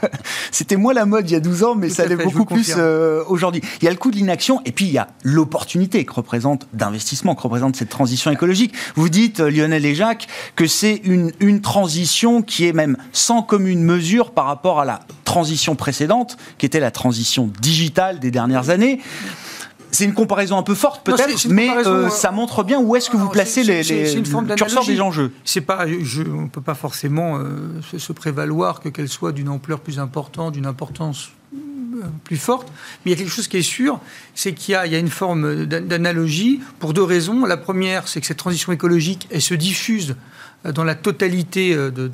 C'était 0.52 0.76
moins 0.76 0.94
la 0.94 1.04
mode 1.04 1.28
il 1.28 1.34
y 1.34 1.36
a 1.36 1.40
12 1.40 1.64
ans, 1.64 1.74
mais 1.74 1.90
ça 1.90 2.06
l'est 2.06 2.16
beaucoup 2.16 2.46
plus 2.46 2.72
euh, 2.78 3.22
aujourd'hui. 3.28 3.60
Il 3.82 3.84
y 3.84 3.88
a 3.88 3.90
le 3.90 3.98
coût 3.98 4.10
de 4.10 4.16
l'inaction, 4.16 4.62
et 4.64 4.72
puis 4.72 4.86
il 4.86 4.92
y 4.92 4.98
a 4.98 5.08
l'opportunité 5.22 6.06
que 6.06 6.14
représente 6.14 6.66
d'investissement, 6.72 7.34
que 7.34 7.42
représente 7.42 7.76
cette 7.76 7.90
transition 7.90 8.30
écologique. 8.30 8.72
Vous 8.94 9.10
dites, 9.10 9.40
Lionel 9.40 9.84
et 9.84 9.94
Jacques, 9.94 10.28
que 10.56 10.66
c'est 10.66 11.02
une, 11.04 11.30
une 11.40 11.60
transition 11.60 12.40
qui 12.40 12.66
est 12.66 12.72
même 12.72 12.96
sans 13.12 13.42
commune 13.42 13.84
mesure 13.84 14.30
par 14.30 14.46
rapport 14.46 14.80
à 14.80 14.86
la 14.86 15.00
transition 15.34 15.74
précédente, 15.74 16.36
qui 16.58 16.66
était 16.66 16.78
la 16.78 16.92
transition 16.92 17.50
digitale 17.60 18.20
des 18.20 18.30
dernières 18.30 18.70
années. 18.70 19.00
C'est 19.90 20.04
une 20.04 20.14
comparaison 20.14 20.56
un 20.56 20.62
peu 20.62 20.76
forte 20.76 21.04
peut-être, 21.04 21.48
mais 21.48 21.70
euh, 21.70 22.06
euh, 22.06 22.08
ça 22.08 22.30
montre 22.30 22.62
bien 22.62 22.78
où 22.80 22.94
est-ce 22.94 23.10
que 23.10 23.16
vous 23.16 23.28
placez 23.28 23.64
les, 23.64 23.82
les 23.82 24.22
curseurs 24.56 24.84
des 24.84 25.00
enjeux. 25.00 25.32
C'est 25.44 25.60
pas, 25.60 25.86
on 25.86 26.42
ne 26.42 26.48
peut 26.48 26.60
pas 26.60 26.74
forcément 26.74 27.38
euh, 27.38 27.80
se, 27.98 28.12
prévaloir 28.12 28.78
que 28.78 28.88
qu'elle 28.88 29.08
soit 29.08 29.32
d'une 29.32 29.48
ampleur 29.48 29.80
plus 29.80 29.98
importante, 29.98 30.52
d'une 30.52 30.66
importance 30.66 31.30
plus 32.24 32.36
forte. 32.36 32.68
Mais 33.04 33.10
il 33.10 33.14
y 33.14 33.14
a 33.14 33.16
quelque 33.16 33.32
chose 33.32 33.48
qui 33.48 33.56
est 33.56 33.62
sûr, 33.62 34.00
c'est 34.34 34.52
qu'il 34.52 34.74
y, 34.74 34.90
y, 34.90 34.94
a 34.94 34.98
une 34.98 35.08
forme 35.08 35.64
d'analogie 35.66 36.60
pour 36.78 36.92
deux 36.92 37.02
raisons. 37.02 37.46
La 37.46 37.56
première, 37.56 38.08
c'est 38.08 38.20
que 38.20 38.26
cette 38.26 38.38
transition 38.38 38.72
écologique, 38.72 39.28
elle 39.30 39.42
se 39.42 39.54
diffuse 39.54 40.16
dans 40.72 40.84
la 40.84 40.94
totalité 40.94 41.74
euh, 41.74 41.90
de, 41.90 42.10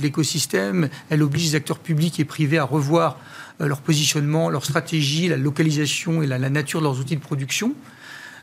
l'écosystème. 0.00 0.88
Elle 1.10 1.22
oblige 1.22 1.46
les 1.46 1.54
acteurs 1.54 1.78
publics 1.78 2.18
et 2.18 2.24
privés 2.24 2.58
à 2.58 2.64
revoir 2.64 3.18
euh, 3.60 3.66
leur 3.66 3.80
positionnement, 3.80 4.50
leur 4.50 4.64
stratégie, 4.64 5.28
la 5.28 5.36
localisation 5.36 6.22
et 6.22 6.26
la, 6.26 6.38
nature 6.38 6.80
de 6.80 6.84
leurs 6.84 6.98
outils 6.98 7.16
de 7.16 7.20
production. 7.20 7.74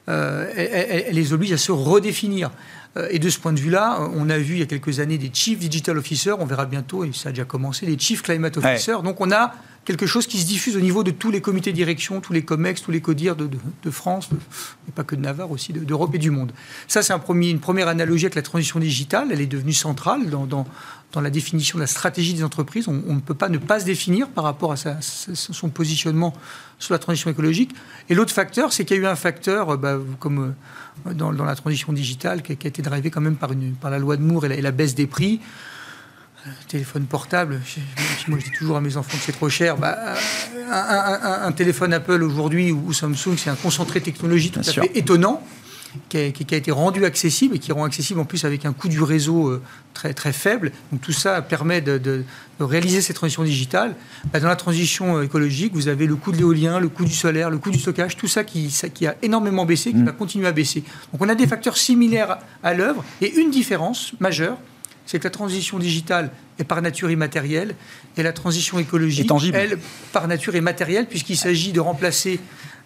Euh, 0.09 0.51
elle, 0.55 1.15
les 1.15 1.33
oblige 1.33 1.53
à 1.53 1.57
se 1.57 1.71
redéfinir. 1.71 2.51
Et 3.09 3.17
de 3.17 3.27
ce 3.27 3.39
point 3.39 3.53
de 3.53 3.59
vue-là, 3.59 4.07
on 4.13 4.29
a 4.29 4.37
vu 4.37 4.53
il 4.53 4.59
y 4.59 4.61
a 4.61 4.67
quelques 4.67 4.99
années 4.99 5.17
des 5.17 5.31
Chief 5.33 5.57
Digital 5.57 5.97
Officers, 5.97 6.35
on 6.37 6.45
verra 6.45 6.67
bientôt, 6.67 7.03
et 7.03 7.09
ça 7.11 7.29
a 7.29 7.31
déjà 7.31 7.43
commencé, 7.43 7.87
des 7.87 7.97
Chief 7.97 8.21
Climate 8.21 8.55
Officers. 8.55 9.01
Donc 9.03 9.19
on 9.19 9.31
a 9.31 9.55
quelque 9.85 10.05
chose 10.05 10.27
qui 10.27 10.39
se 10.39 10.45
diffuse 10.45 10.77
au 10.77 10.79
niveau 10.79 11.03
de 11.03 11.11
tous 11.11 11.31
les 11.31 11.41
comités 11.41 11.71
de 11.71 11.75
direction, 11.75 12.21
tous 12.21 12.33
les 12.33 12.43
COMEX, 12.43 12.81
tous 12.81 12.91
les 12.91 13.01
CODIR 13.01 13.35
de, 13.35 13.91
France, 13.91 14.29
et 14.87 14.91
pas 14.91 15.03
que 15.03 15.15
de 15.15 15.21
Navarre, 15.21 15.51
aussi 15.51 15.73
d'Europe 15.73 16.15
et 16.15 16.19
du 16.19 16.31
monde. 16.31 16.51
Ça, 16.87 17.01
c'est 17.01 17.13
un 17.13 17.21
une 17.33 17.59
première 17.59 17.87
analogie 17.87 18.25
avec 18.25 18.35
la 18.35 18.41
transition 18.41 18.79
digitale. 18.79 19.29
Elle 19.31 19.41
est 19.41 19.47
devenue 19.47 19.73
centrale 19.73 20.29
dans, 20.29 20.45
dans, 20.45 20.65
dans 21.11 21.21
la 21.21 21.29
définition 21.29 21.77
de 21.77 21.83
la 21.83 21.87
stratégie 21.87 22.33
des 22.33 22.43
entreprises. 22.43 22.87
On, 22.87 22.93
ne 22.93 23.19
peut 23.19 23.33
pas 23.33 23.49
ne 23.49 23.57
pas 23.57 23.79
se 23.79 23.85
définir 23.85 24.29
par 24.29 24.43
rapport 24.43 24.71
à 24.71 24.75
son 25.01 25.69
positionnement 25.69 26.33
sur 26.79 26.93
la 26.93 26.99
transition 26.99 27.29
écologique. 27.29 27.71
Et 28.09 28.15
l'autre 28.15 28.33
facteur, 28.33 28.71
c'est 28.71 28.85
qu'il 28.85 28.97
y 28.97 28.99
a 28.99 29.03
eu 29.03 29.07
un 29.07 29.15
facteur, 29.15 29.77
bah, 29.77 29.97
comme 30.19 30.55
euh, 31.07 31.13
dans, 31.13 31.33
dans, 31.33 31.45
la 31.45 31.55
transition 31.55 31.91
digitale, 31.91 32.41
qui, 32.41 32.51
a 32.51 32.55
été 32.55 32.81
drivé 32.81 33.09
quand 33.09 33.21
même 33.21 33.35
par, 33.35 33.51
une, 33.51 33.73
par 33.73 33.89
la 33.89 33.99
loi 33.99 34.15
de 34.15 34.21
Moore 34.21 34.45
et 34.45 34.49
la, 34.49 34.55
et 34.55 34.61
la 34.61 34.71
baisse 34.71 34.95
des 34.95 35.07
prix 35.07 35.39
téléphone 36.67 37.05
portable, 37.05 37.61
moi 38.27 38.39
je 38.39 38.45
dis 38.45 38.51
toujours 38.51 38.77
à 38.77 38.81
mes 38.81 38.97
enfants 38.97 39.17
que 39.17 39.23
c'est 39.23 39.31
trop 39.31 39.49
cher, 39.49 39.77
bah, 39.77 39.97
un, 40.71 41.51
téléphone 41.51 41.93
Apple 41.93 42.23
aujourd'hui 42.23 42.71
ou 42.71 42.93
Samsung, 42.93 43.37
c'est 43.37 43.49
un 43.49 43.55
concentré 43.55 44.01
technologique 44.01 44.53
tout 44.53 44.59
à 44.59 44.63
fait 44.63 44.91
étonnant 44.95 45.43
qui 46.09 46.17
a, 46.17 46.57
été 46.57 46.71
rendu 46.71 47.05
accessible 47.05 47.55
et 47.55 47.59
qui 47.59 47.71
rend 47.71 47.83
accessible 47.83 48.19
en 48.19 48.25
plus 48.25 48.45
avec 48.45 48.65
un 48.65 48.73
coût 48.73 48.87
du 48.87 49.01
réseau 49.01 49.49
euh, 49.49 49.61
très, 49.93 50.13
très 50.13 50.33
faible. 50.33 50.71
Donc 50.91 51.01
tout 51.01 51.11
ça 51.11 51.41
permet 51.41 51.81
de, 51.81 52.23
réaliser 52.59 53.01
cette 53.01 53.17
transition 53.17 53.43
digitale. 53.43 53.95
Bah, 54.31 54.39
dans 54.39 54.47
la 54.47 54.55
transition 54.55 55.17
euh, 55.17 55.23
écologique, 55.23 55.73
vous 55.73 55.87
avez 55.87 56.07
le 56.07 56.15
coût 56.15 56.31
de 56.31 56.37
l'éolien, 56.37 56.79
le 56.79 56.89
coût 56.89 57.05
du 57.05 57.13
solaire, 57.13 57.49
le 57.49 57.57
coût 57.57 57.71
du 57.71 57.79
stockage, 57.79 58.15
tout 58.15 58.27
ça 58.27 58.43
qui, 58.43 58.73
qui 58.93 59.07
a 59.07 59.15
énormément 59.21 59.65
baissé, 59.65 59.91
qui 59.91 59.97
mm. 59.97 60.05
va 60.05 60.11
continuer 60.13 60.47
à 60.47 60.51
baisser. 60.51 60.83
Donc 61.11 61.21
on 61.21 61.29
a 61.29 61.35
des 61.35 61.47
facteurs 61.47 61.77
similaires 61.77 62.37
à 62.63 62.73
l'œuvre 62.73 63.03
et 63.21 63.33
une 63.35 63.51
différence 63.51 64.13
majeure, 64.19 64.57
c'est 65.05 65.19
que 65.19 65.25
la 65.25 65.31
transition 65.31 65.79
digitale 65.79 66.31
est 66.59 66.63
par 66.63 66.81
nature 66.81 67.11
immatérielle 67.11 67.75
et 68.17 68.23
la 68.23 68.33
transition 68.33 68.79
écologique, 68.79 69.29
elle, 69.53 69.77
par 70.11 70.27
nature 70.27 70.55
est 70.55 70.61
matérielle 70.61 71.07
puisqu'il 71.07 71.37
s'agit 71.37 71.71
de 71.71 71.79
remplacer 71.79 72.39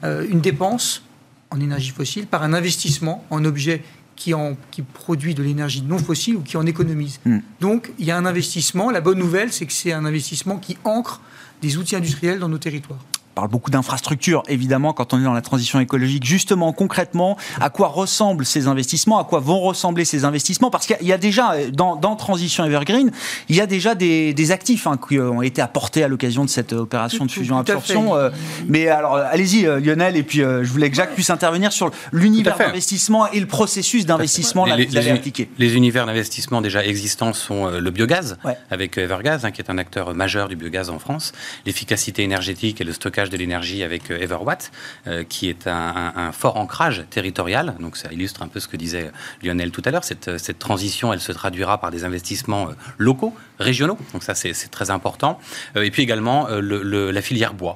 euh, 0.03 0.25
une 0.29 0.41
dépense 0.41 1.03
en 1.49 1.59
énergie 1.59 1.91
fossile 1.91 2.27
par 2.27 2.43
un 2.43 2.53
investissement 2.53 3.25
en 3.29 3.45
objet 3.45 3.83
qui, 4.15 4.33
en, 4.33 4.57
qui 4.71 4.81
produit 4.81 5.35
de 5.35 5.43
l'énergie 5.43 5.81
non 5.81 5.99
fossile 5.99 6.37
ou 6.37 6.41
qui 6.41 6.57
en 6.57 6.65
économise. 6.65 7.19
Hmm. 7.25 7.39
Donc 7.61 7.91
il 7.99 8.05
y 8.05 8.11
a 8.11 8.17
un 8.17 8.25
investissement. 8.25 8.89
La 8.89 9.01
bonne 9.01 9.19
nouvelle, 9.19 9.53
c'est 9.53 9.65
que 9.65 9.73
c'est 9.73 9.93
un 9.93 10.05
investissement 10.05 10.57
qui 10.57 10.77
ancre 10.83 11.21
des 11.61 11.77
outils 11.77 11.95
industriels 11.95 12.39
dans 12.39 12.49
nos 12.49 12.57
territoires 12.57 13.03
parle 13.37 13.49
beaucoup 13.49 13.69
d'infrastructures, 13.69 14.41
évidemment, 14.47 14.93
quand 14.93 15.13
on 15.13 15.19
est 15.19 15.23
dans 15.23 15.31
la 15.31 15.43
transition 15.43 15.79
écologique. 15.79 16.25
Justement, 16.25 16.73
concrètement, 16.73 17.37
à 17.61 17.69
quoi 17.69 17.87
ressemblent 17.87 18.47
ces 18.47 18.65
investissements 18.65 19.19
À 19.19 19.25
quoi 19.25 19.39
vont 19.39 19.59
ressembler 19.59 20.05
ces 20.05 20.25
investissements? 20.25 20.71
Parce 20.71 20.87
qu'il 20.87 21.07
y 21.07 21.13
a 21.13 21.19
déjà, 21.19 21.53
dans, 21.71 21.95
dans, 21.95 22.15
Transition 22.15 22.65
Evergreen, 22.65 23.11
il 23.47 23.55
y 23.55 23.61
a 23.61 23.67
déjà 23.67 23.93
des, 23.93 24.33
des 24.33 24.51
actifs 24.51 24.87
hein, 24.87 24.97
qui 24.97 25.19
ont 25.19 25.43
été 25.43 25.61
apportés 25.61 26.03
à 26.03 26.07
l'occasion 26.07 26.45
de 26.45 26.49
cette 26.49 26.73
opération 26.73 27.25
de 27.25 27.31
fusion-absorption. 27.31 28.15
Euh, 28.15 28.31
mais 28.67 28.87
alors, 28.87 29.17
allez-y, 29.17 29.67
euh, 29.67 29.79
Lionel, 29.79 30.17
et 30.17 30.23
puis 30.23 30.41
euh, 30.41 30.63
je 30.63 30.71
voulais 30.71 30.89
que 30.89 30.95
Jacques 30.95 31.13
puisse 31.13 31.29
intervenir 31.29 31.71
sur 31.71 31.91
l'univers 32.11 32.57
d'investissement 32.57 33.31
et 33.31 33.39
le 33.39 33.45
processus 33.45 34.07
d'investissement 34.07 34.65
que 34.65 34.89
vous 34.89 34.97
allez 34.97 35.11
appliquer. 35.11 35.47
Les 35.59 35.75
univers 35.75 36.07
d'investissement 36.07 36.61
déjà 36.61 36.83
existants 36.83 37.33
sont 37.33 37.67
le 37.67 37.91
biogaz, 37.91 38.39
avec 38.71 38.97
Evergaz, 38.97 39.45
hein, 39.45 39.51
qui 39.51 39.61
est 39.61 39.69
un 39.69 39.77
acteur 39.77 40.15
majeur 40.15 40.49
du 40.49 40.55
biogaz 40.55 40.89
en 40.89 40.97
France, 40.97 41.33
l'efficacité 41.67 42.23
énergétique 42.23 42.81
et 42.81 42.83
le 42.83 42.93
stockage 42.93 43.26
de 43.29 43.37
l'énergie 43.37 43.83
avec 43.83 44.11
euh, 44.11 44.19
Everwatt, 44.19 44.71
euh, 45.07 45.23
qui 45.23 45.49
est 45.49 45.67
un, 45.67 46.31
fort 46.31 46.57
ancrage 46.57 47.05
territorial. 47.09 47.75
Donc 47.79 47.97
ça 47.97 48.11
illustre 48.11 48.41
un 48.43 48.47
peu 48.47 48.59
ce 48.59 48.67
que 48.67 48.77
disait 48.77 49.11
Lionel 49.43 49.71
tout 49.71 49.81
à 49.85 49.91
l'heure. 49.91 50.03
Cette, 50.03 50.27
euh, 50.27 50.37
cette 50.37 50.59
transition, 50.59 51.13
elle 51.13 51.19
se 51.19 51.31
traduira 51.31 51.79
par 51.79 51.91
des 51.91 52.03
investissements 52.03 52.69
locaux, 52.97 53.33
régionaux. 53.59 53.97
Donc 54.13 54.23
ça, 54.23 54.35
c'est 54.35 54.53
très 54.69 54.89
important. 54.89 55.39
Et 55.75 55.91
puis 55.91 56.03
également 56.03 56.47
le, 56.49 57.11
la 57.11 57.21
filière 57.21 57.53
bois, 57.53 57.75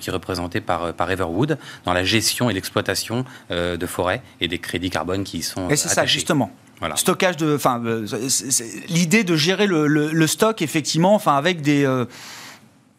qui 0.00 0.10
est 0.10 0.12
représentée 0.12 0.60
par, 0.60 0.92
par 0.94 1.10
Everwood 1.10 1.58
dans 1.84 1.92
la 1.92 2.04
gestion 2.04 2.50
et 2.50 2.52
l'exploitation 2.52 3.24
de 3.50 3.86
forêts 3.86 4.22
et 4.40 4.48
des 4.48 4.58
crédits 4.58 4.90
carbone 4.90 5.24
qui 5.24 5.38
y 5.38 5.42
sont 5.42 5.68
Et 5.68 5.76
c'est 5.76 5.88
ça, 5.88 6.06
justement. 6.06 6.52
Voilà. 6.80 6.96
Stockage 6.96 7.36
de, 7.36 7.54
enfin, 7.54 7.80
l'idée 8.88 9.24
de 9.24 9.36
gérer 9.36 9.66
le, 9.66 9.86
le, 9.86 10.26
stock 10.26 10.62
effectivement, 10.62 11.14
enfin 11.14 11.36
avec 11.36 11.62
des 11.62 11.86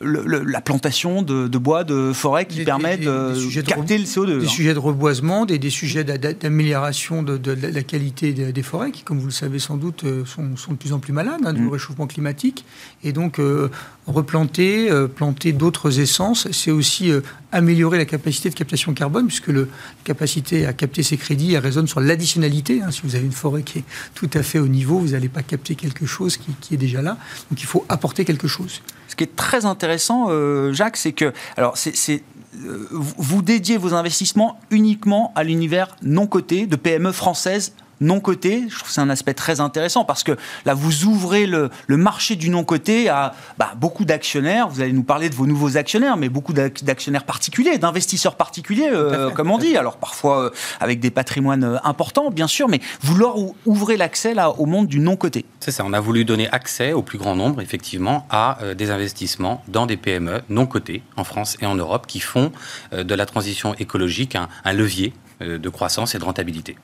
la 0.03 0.61
plantation 0.61 1.21
de, 1.21 1.57
bois, 1.57 1.83
de 1.83 2.11
forêt 2.13 2.45
qui 2.45 2.63
permet 2.63 2.97
de, 2.97 3.61
capter 3.61 3.97
le 3.97 4.05
CO2. 4.05 4.39
Des 4.39 4.45
hein. 4.45 4.49
sujets 4.49 4.73
de 4.73 4.79
reboisement, 4.79 5.45
des, 5.45 5.59
des 5.59 5.69
sujets 5.69 6.03
d'amélioration 6.03 7.23
de, 7.23 7.39
la 7.51 7.83
qualité 7.83 8.33
des, 8.33 8.63
forêts, 8.63 8.91
qui, 8.91 9.03
comme 9.03 9.19
vous 9.19 9.27
le 9.27 9.31
savez 9.31 9.59
sans 9.59 9.77
doute, 9.77 10.03
euh, 10.03 10.25
sont, 10.25 10.43
de 10.71 10.77
plus 10.77 10.93
en 10.93 10.99
plus 10.99 11.13
malades 11.13 11.41
hein, 11.45 11.53
du 11.53 11.63
mm. 11.63 11.69
réchauffement 11.69 12.07
climatique. 12.07 12.65
Et 13.03 13.11
donc, 13.11 13.39
euh, 13.39 13.69
replanter, 14.07 14.91
euh, 14.91 15.07
planter 15.07 15.53
d'autres 15.53 15.99
essences, 15.99 16.47
c'est 16.51 16.71
aussi 16.71 17.11
améliorer 17.51 17.97
la 17.97 18.05
capacité 18.05 18.49
de 18.49 18.55
captation 18.55 18.93
carbone, 18.93 19.27
puisque 19.27 19.47
la 19.47 19.63
capacité 20.03 20.65
à 20.65 20.73
capter 20.73 21.03
ces 21.03 21.17
crédits, 21.17 21.53
elle 21.53 21.63
résonne 21.63 21.87
sur 21.87 21.99
l'additionnalité. 21.99 22.81
Hein. 22.81 22.91
Si 22.91 23.01
vous 23.03 23.15
avez 23.15 23.25
une 23.25 23.31
forêt 23.31 23.63
qui 23.63 23.79
est 23.79 23.83
tout 24.15 24.29
à 24.33 24.43
fait 24.43 24.59
au 24.59 24.67
niveau, 24.67 24.99
vous 24.99 25.09
n'allez 25.09 25.29
pas 25.29 25.43
capter 25.43 25.75
quelque 25.75 26.05
chose 26.05 26.37
qui, 26.37 26.51
qui 26.61 26.73
est 26.73 26.77
déjà 26.77 27.01
là. 27.01 27.17
Donc, 27.51 27.61
il 27.61 27.65
faut 27.65 27.85
apporter 27.89 28.25
quelque 28.25 28.47
chose. 28.47 28.81
Ce 29.13 29.15
qui 29.15 29.25
est 29.25 29.35
très 29.35 29.65
intéressant, 29.65 29.92
euh, 30.29 30.73
Jacques, 30.73 30.97
c'est 30.97 31.13
que 31.13 31.25
euh, 31.25 32.87
vous 32.91 33.41
dédiez 33.41 33.77
vos 33.77 33.93
investissements 33.93 34.59
uniquement 34.69 35.31
à 35.35 35.43
l'univers 35.43 35.95
non 36.01 36.27
coté 36.27 36.65
de 36.67 36.75
PME 36.75 37.11
françaises 37.11 37.73
non 38.01 38.19
coté. 38.19 38.65
Je 38.69 38.75
trouve 38.75 38.87
que 38.87 38.93
c'est 38.93 39.01
un 39.01 39.09
aspect 39.09 39.33
très 39.33 39.59
intéressant 39.59 40.05
parce 40.05 40.23
que 40.23 40.33
là, 40.65 40.73
vous 40.73 41.05
ouvrez 41.05 41.45
le, 41.45 41.69
marché 41.89 42.35
du 42.35 42.49
non 42.49 42.63
coté 42.63 43.09
à 43.09 43.33
bah, 43.57 43.73
beaucoup 43.77 44.05
d'actionnaires. 44.05 44.67
Vous 44.67 44.81
allez 44.81 44.91
nous 44.91 45.03
parler 45.03 45.29
de 45.29 45.35
vos 45.35 45.45
nouveaux 45.45 45.77
actionnaires, 45.77 46.17
mais 46.17 46.29
beaucoup 46.29 46.53
d'actionnaires 46.53 47.23
particuliers, 47.23 47.77
d'investisseurs 47.77 48.35
particuliers, 48.35 48.89
euh, 48.91 49.29
comme 49.31 49.51
on 49.51 49.57
dit. 49.57 49.77
Alors 49.77 49.97
parfois 49.97 50.45
euh, 50.45 50.49
avec 50.79 50.99
des 50.99 51.11
patrimoines 51.11 51.63
euh, 51.63 51.77
importants, 51.83 52.29
bien 52.29 52.47
sûr, 52.47 52.67
mais 52.67 52.81
vous 53.01 53.15
leur 53.15 53.35
ouvrez 53.65 53.97
l'accès 53.97 54.33
là 54.33 54.49
au 54.51 54.65
monde 54.65 54.87
du 54.87 54.99
non 54.99 55.15
coté. 55.15 55.45
C'est 55.59 55.71
ça. 55.71 55.83
On 55.85 55.93
a 55.93 55.99
voulu 55.99 56.25
donner 56.25 56.49
accès 56.49 56.93
au 56.93 57.01
plus 57.01 57.17
grand 57.17 57.35
nombre, 57.35 57.61
effectivement, 57.61 58.25
à 58.29 58.57
des 58.75 58.91
investissements 58.91 59.63
dans 59.67 59.85
des 59.85 59.97
PME 59.97 60.41
non 60.49 60.65
cotées 60.65 61.03
en 61.15 61.23
France 61.23 61.57
et 61.61 61.65
en 61.65 61.75
Europe 61.75 62.05
qui 62.07 62.19
font 62.19 62.51
de 62.91 63.15
la 63.15 63.25
transition 63.25 63.73
écologique 63.75 64.35
un 64.35 64.73
levier 64.73 65.13
de 65.39 65.69
croissance 65.69 66.15
et 66.15 66.19
de 66.19 66.23
rentabilité. 66.23 66.75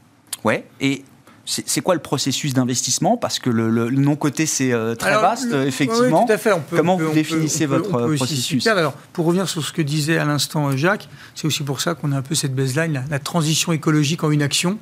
Ouais. 0.43 0.65
Et 0.79 1.03
c'est 1.49 1.81
quoi 1.81 1.95
le 1.95 2.01
processus 2.01 2.53
d'investissement? 2.53 3.17
Parce 3.17 3.39
que 3.39 3.49
le, 3.49 3.89
non-côté, 3.89 4.45
c'est 4.45 4.71
euh, 4.71 4.93
très 4.93 5.15
vaste, 5.15 5.51
effectivement. 5.53 6.25
tout 6.25 6.31
à 6.31 6.37
fait. 6.37 6.51
Comment 6.69 6.95
vous 6.95 7.11
définissez 7.11 7.65
votre 7.65 7.89
processus? 8.15 8.67
Alors, 8.67 8.93
pour 9.13 9.25
revenir 9.25 9.49
sur 9.49 9.63
ce 9.63 9.73
que 9.73 9.81
disait 9.81 10.19
à 10.19 10.25
l'instant 10.25 10.67
euh, 10.67 10.77
Jacques, 10.77 11.09
c'est 11.35 11.47
aussi 11.47 11.63
pour 11.63 11.81
ça 11.81 11.95
qu'on 11.95 12.11
a 12.11 12.17
un 12.17 12.21
peu 12.21 12.35
cette 12.35 12.53
baseline, 12.53 13.03
la, 13.09 13.19
transition 13.19 13.71
écologique 13.71 14.23
en 14.23 14.31
une 14.31 14.43
action. 14.43 14.77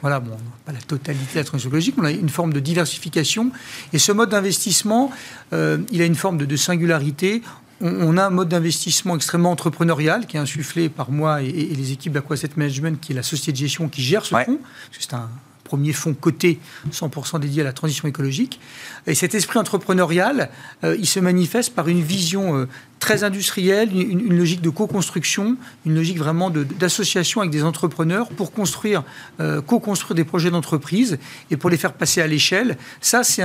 Voilà, 0.00 0.20
bon, 0.20 0.36
pas 0.64 0.72
la 0.72 0.80
totalité 0.80 1.34
de 1.34 1.38
la 1.38 1.44
transition 1.44 1.70
écologique, 1.70 1.96
mais 1.96 2.02
on 2.02 2.06
a 2.06 2.10
une 2.10 2.28
forme 2.28 2.52
de 2.52 2.60
diversification. 2.60 3.50
Et 3.92 3.98
ce 3.98 4.12
mode 4.12 4.30
d'investissement, 4.30 5.10
euh, 5.52 5.78
il 5.90 6.02
a 6.02 6.04
une 6.04 6.14
forme 6.14 6.38
de, 6.38 6.56
singularité 6.56 7.42
on, 7.80 8.16
a 8.16 8.24
un 8.24 8.30
mode 8.30 8.48
d'investissement 8.48 9.14
extrêmement 9.16 9.50
entrepreneurial 9.50 10.26
qui 10.26 10.36
est 10.36 10.40
insufflé 10.40 10.88
par 10.88 11.10
moi 11.10 11.42
et, 11.42 11.52
les 11.52 11.92
équipes 11.92 12.12
d'Aquasset 12.12 12.50
Management, 12.56 13.00
qui 13.00 13.12
est 13.12 13.14
la 13.14 13.22
société 13.22 13.52
de 13.52 13.56
gestion 13.56 13.88
qui 13.88 14.02
gère 14.02 14.24
ce 14.24 14.34
fonds. 14.34 14.58
C'est 14.92 15.14
un 15.14 15.28
premier 15.68 15.92
fonds 15.92 16.14
coté 16.14 16.58
100% 16.90 17.40
dédié 17.40 17.60
à 17.60 17.64
la 17.64 17.74
transition 17.74 18.08
écologique. 18.08 18.58
Et 19.06 19.14
cet 19.14 19.34
esprit 19.34 19.58
entrepreneurial, 19.58 20.48
euh, 20.82 20.96
il 20.98 21.06
se 21.06 21.20
manifeste 21.20 21.74
par 21.74 21.88
une 21.88 22.00
vision 22.00 22.56
euh, 22.56 22.66
très 23.00 23.22
industrielle, 23.22 23.90
une, 23.94 24.34
logique 24.34 24.62
de 24.62 24.70
co-construction, 24.70 25.58
une 25.84 25.94
logique 25.94 26.16
vraiment 26.16 26.48
d'association 26.48 27.42
avec 27.42 27.52
des 27.52 27.64
entrepreneurs 27.64 28.28
pour 28.30 28.50
construire, 28.50 29.04
euh, 29.40 29.60
co-construire 29.60 30.14
des 30.14 30.24
projets 30.24 30.50
d'entreprise 30.50 31.18
et 31.50 31.58
pour 31.58 31.68
les 31.68 31.76
faire 31.76 31.92
passer 31.92 32.22
à 32.22 32.26
l'échelle. 32.26 32.78
Ça, 33.02 33.22
c'est 33.22 33.42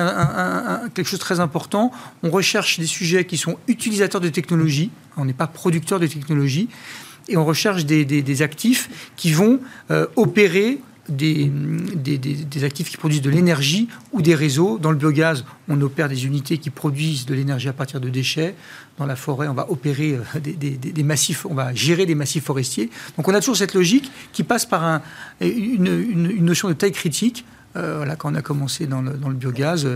quelque 0.94 1.08
chose 1.08 1.20
de 1.20 1.26
très 1.26 1.42
important. 1.42 1.92
On 2.24 2.30
recherche 2.30 2.80
des 2.80 2.88
sujets 2.88 3.26
qui 3.26 3.38
sont 3.38 3.58
utilisateurs 3.68 4.22
de 4.22 4.30
technologies. 4.30 4.92
On 5.18 5.26
n'est 5.26 5.34
pas 5.34 5.48
producteur 5.48 6.00
de 6.00 6.08
technologies 6.08 6.70
et 7.28 7.36
on 7.36 7.46
recherche 7.46 7.86
des, 7.86 8.42
actifs 8.42 9.12
qui 9.18 9.32
vont 9.34 9.60
opérer 10.16 10.80
des, 11.10 11.52
des, 11.96 12.64
actifs 12.64 12.90
qui 12.90 12.98
produisent 12.98 13.22
de 13.22 13.30
l'énergie 13.30 13.90
ou 14.14 14.22
des 14.22 14.36
réseaux. 14.36 14.78
Dans 14.78 14.92
le 14.92 14.98
biogaz, 14.98 15.44
on 15.68 15.80
opère 15.82 16.08
des 16.08 16.26
unités 16.26 16.58
qui 16.58 16.70
produisent 16.70 17.26
de 17.26 17.34
l'énergie 17.34 17.68
à 17.68 17.74
partir 17.74 18.00
de 18.00 18.10
déchets. 18.10 18.56
Dans 18.98 19.06
la 19.06 19.16
forêt, 19.16 19.48
on 19.48 19.54
va 19.54 19.70
opérer 19.70 20.16
euh, 20.16 20.40
des, 20.40 21.04
massifs, 21.04 21.46
on 21.46 21.54
va 21.54 21.74
gérer 21.74 22.06
des 22.06 22.16
massifs 22.16 22.46
forestiers. 22.46 22.90
Donc 23.18 23.28
on 23.28 23.34
a 23.34 23.40
toujours 23.40 23.58
cette 23.58 23.74
logique 23.74 24.12
qui 24.32 24.44
passe 24.44 24.66
par 24.66 24.84
un, 24.84 25.02
une, 25.42 26.44
notion 26.44 26.70
de 26.70 26.74
taille 26.74 26.92
critique. 26.94 27.46
Euh, 27.76 27.98
voilà, 27.98 28.16
quand 28.16 28.32
on 28.32 28.36
a 28.36 28.42
commencé 28.42 28.86
dans 28.86 29.02
le, 29.02 29.14
dans 29.14 29.30
le 29.30 29.36
biogaz, 29.36 29.88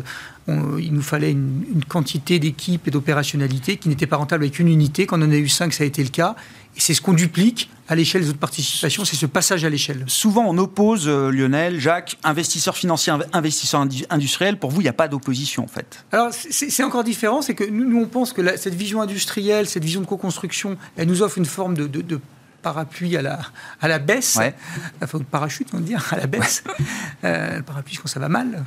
il 0.48 0.94
nous 0.94 1.02
fallait 1.02 1.32
une, 1.32 1.66
une 1.74 1.84
quantité 1.84 2.40
d'équipes 2.40 2.88
et 2.88 2.92
d'opérationnalité 2.92 3.76
qui 3.76 3.90
n'était 3.90 4.08
pas 4.08 4.16
rentable 4.16 4.46
avec 4.46 4.60
une 4.60 4.70
unité. 4.70 5.06
Quand 5.06 5.20
on 5.20 5.26
en 5.26 5.32
a 5.32 5.36
eu 5.36 5.50
cinq, 5.50 5.74
ça 5.74 5.84
a 5.84 5.88
été 5.88 6.02
le 6.02 6.10
cas. 6.10 6.36
Et 6.78 6.80
c'est 6.80 6.94
ce 6.94 7.02
qu'on 7.02 7.14
duplique 7.14 7.70
à 7.90 7.96
l'échelle 7.96 8.22
des 8.22 8.30
autres 8.30 8.40
participations, 8.40 9.04
c'est 9.04 9.16
ce 9.16 9.26
passage 9.26 9.66
à 9.66 9.70
l'échelle. 9.70 10.04
Souvent, 10.08 10.46
on 10.48 10.58
oppose, 10.58 11.08
euh, 11.08 11.32
Lionel, 11.32 11.80
Jacques, 11.80 12.18
investisseurs 12.24 12.78
financiers, 12.78 13.14
investisseurs 13.34 13.86
industriels. 14.10 14.58
Pour 14.58 14.72
vous, 14.72 14.82
il 14.82 14.84
n'y 14.86 14.90
a 14.90 14.94
pas 14.94 15.08
d'opposition, 15.08 15.64
en 15.64 15.68
fait. 15.68 16.06
Alors, 16.12 16.30
c'est 16.32 16.84
encore 16.84 17.04
différent. 17.04 17.42
C'est 17.42 17.56
que 17.56 17.64
nous, 17.64 18.00
on 18.00 18.06
pense 18.06 18.32
que 18.32 18.58
cette 18.58 18.76
vision 18.76 19.02
industrielle, 19.02 19.68
cette 19.68 19.84
vision 19.84 20.02
de 20.02 20.06
co-construction, 20.06 20.78
elle 20.96 21.08
nous 21.08 21.22
offre 21.24 21.38
une 21.38 21.46
forme 21.46 21.76
de, 21.76 21.88
de 21.88 22.20
parapluie 22.62 23.16
à 23.18 23.22
la, 23.22 23.40
à 23.82 23.88
la 23.88 24.00
baisse, 24.00 24.36
ouais. 24.36 24.54
enfin, 25.02 25.20
parachute, 25.20 25.68
on 25.74 25.78
va 25.78 25.84
dire, 25.84 26.06
à 26.12 26.18
la 26.18 26.28
baisse. 26.28 26.64
Euh, 27.24 27.62
parapluie 27.64 27.98
quand 27.98 28.08
ça 28.08 28.20
va 28.20 28.30
mal. 28.30 28.64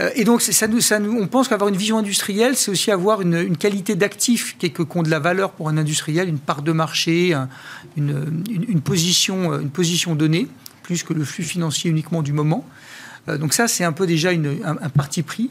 euh, 0.00 0.10
et 0.14 0.24
donc, 0.24 0.42
ça 0.42 0.66
nous, 0.66 0.80
ça 0.80 0.98
nous, 0.98 1.18
on 1.18 1.26
pense 1.26 1.48
qu'avoir 1.48 1.68
une 1.68 1.76
vision 1.76 1.96
industrielle, 1.96 2.56
c'est 2.56 2.70
aussi 2.70 2.90
avoir 2.90 3.22
une, 3.22 3.36
une 3.36 3.56
qualité 3.56 3.94
d'actif 3.94 4.58
qui, 4.58 4.72
ont 4.94 5.02
de 5.02 5.08
la 5.08 5.18
valeur 5.18 5.52
pour 5.52 5.70
un 5.70 5.78
industriel, 5.78 6.28
une 6.28 6.38
part 6.38 6.60
de 6.60 6.72
marché, 6.72 7.34
une, 7.96 8.44
une, 8.48 8.80
position, 8.82 9.58
une 9.58 9.70
position 9.70 10.14
donnée, 10.14 10.46
plus 10.82 11.02
que 11.02 11.14
le 11.14 11.24
flux 11.24 11.42
financier 11.42 11.90
uniquement 11.90 12.22
du 12.22 12.34
moment. 12.34 12.66
Euh, 13.28 13.38
donc 13.38 13.54
ça, 13.54 13.68
c'est 13.68 13.84
un 13.84 13.92
peu 13.92 14.06
déjà 14.06 14.32
une, 14.32 14.58
un, 14.64 14.88
parti 14.90 15.22
pris. 15.22 15.50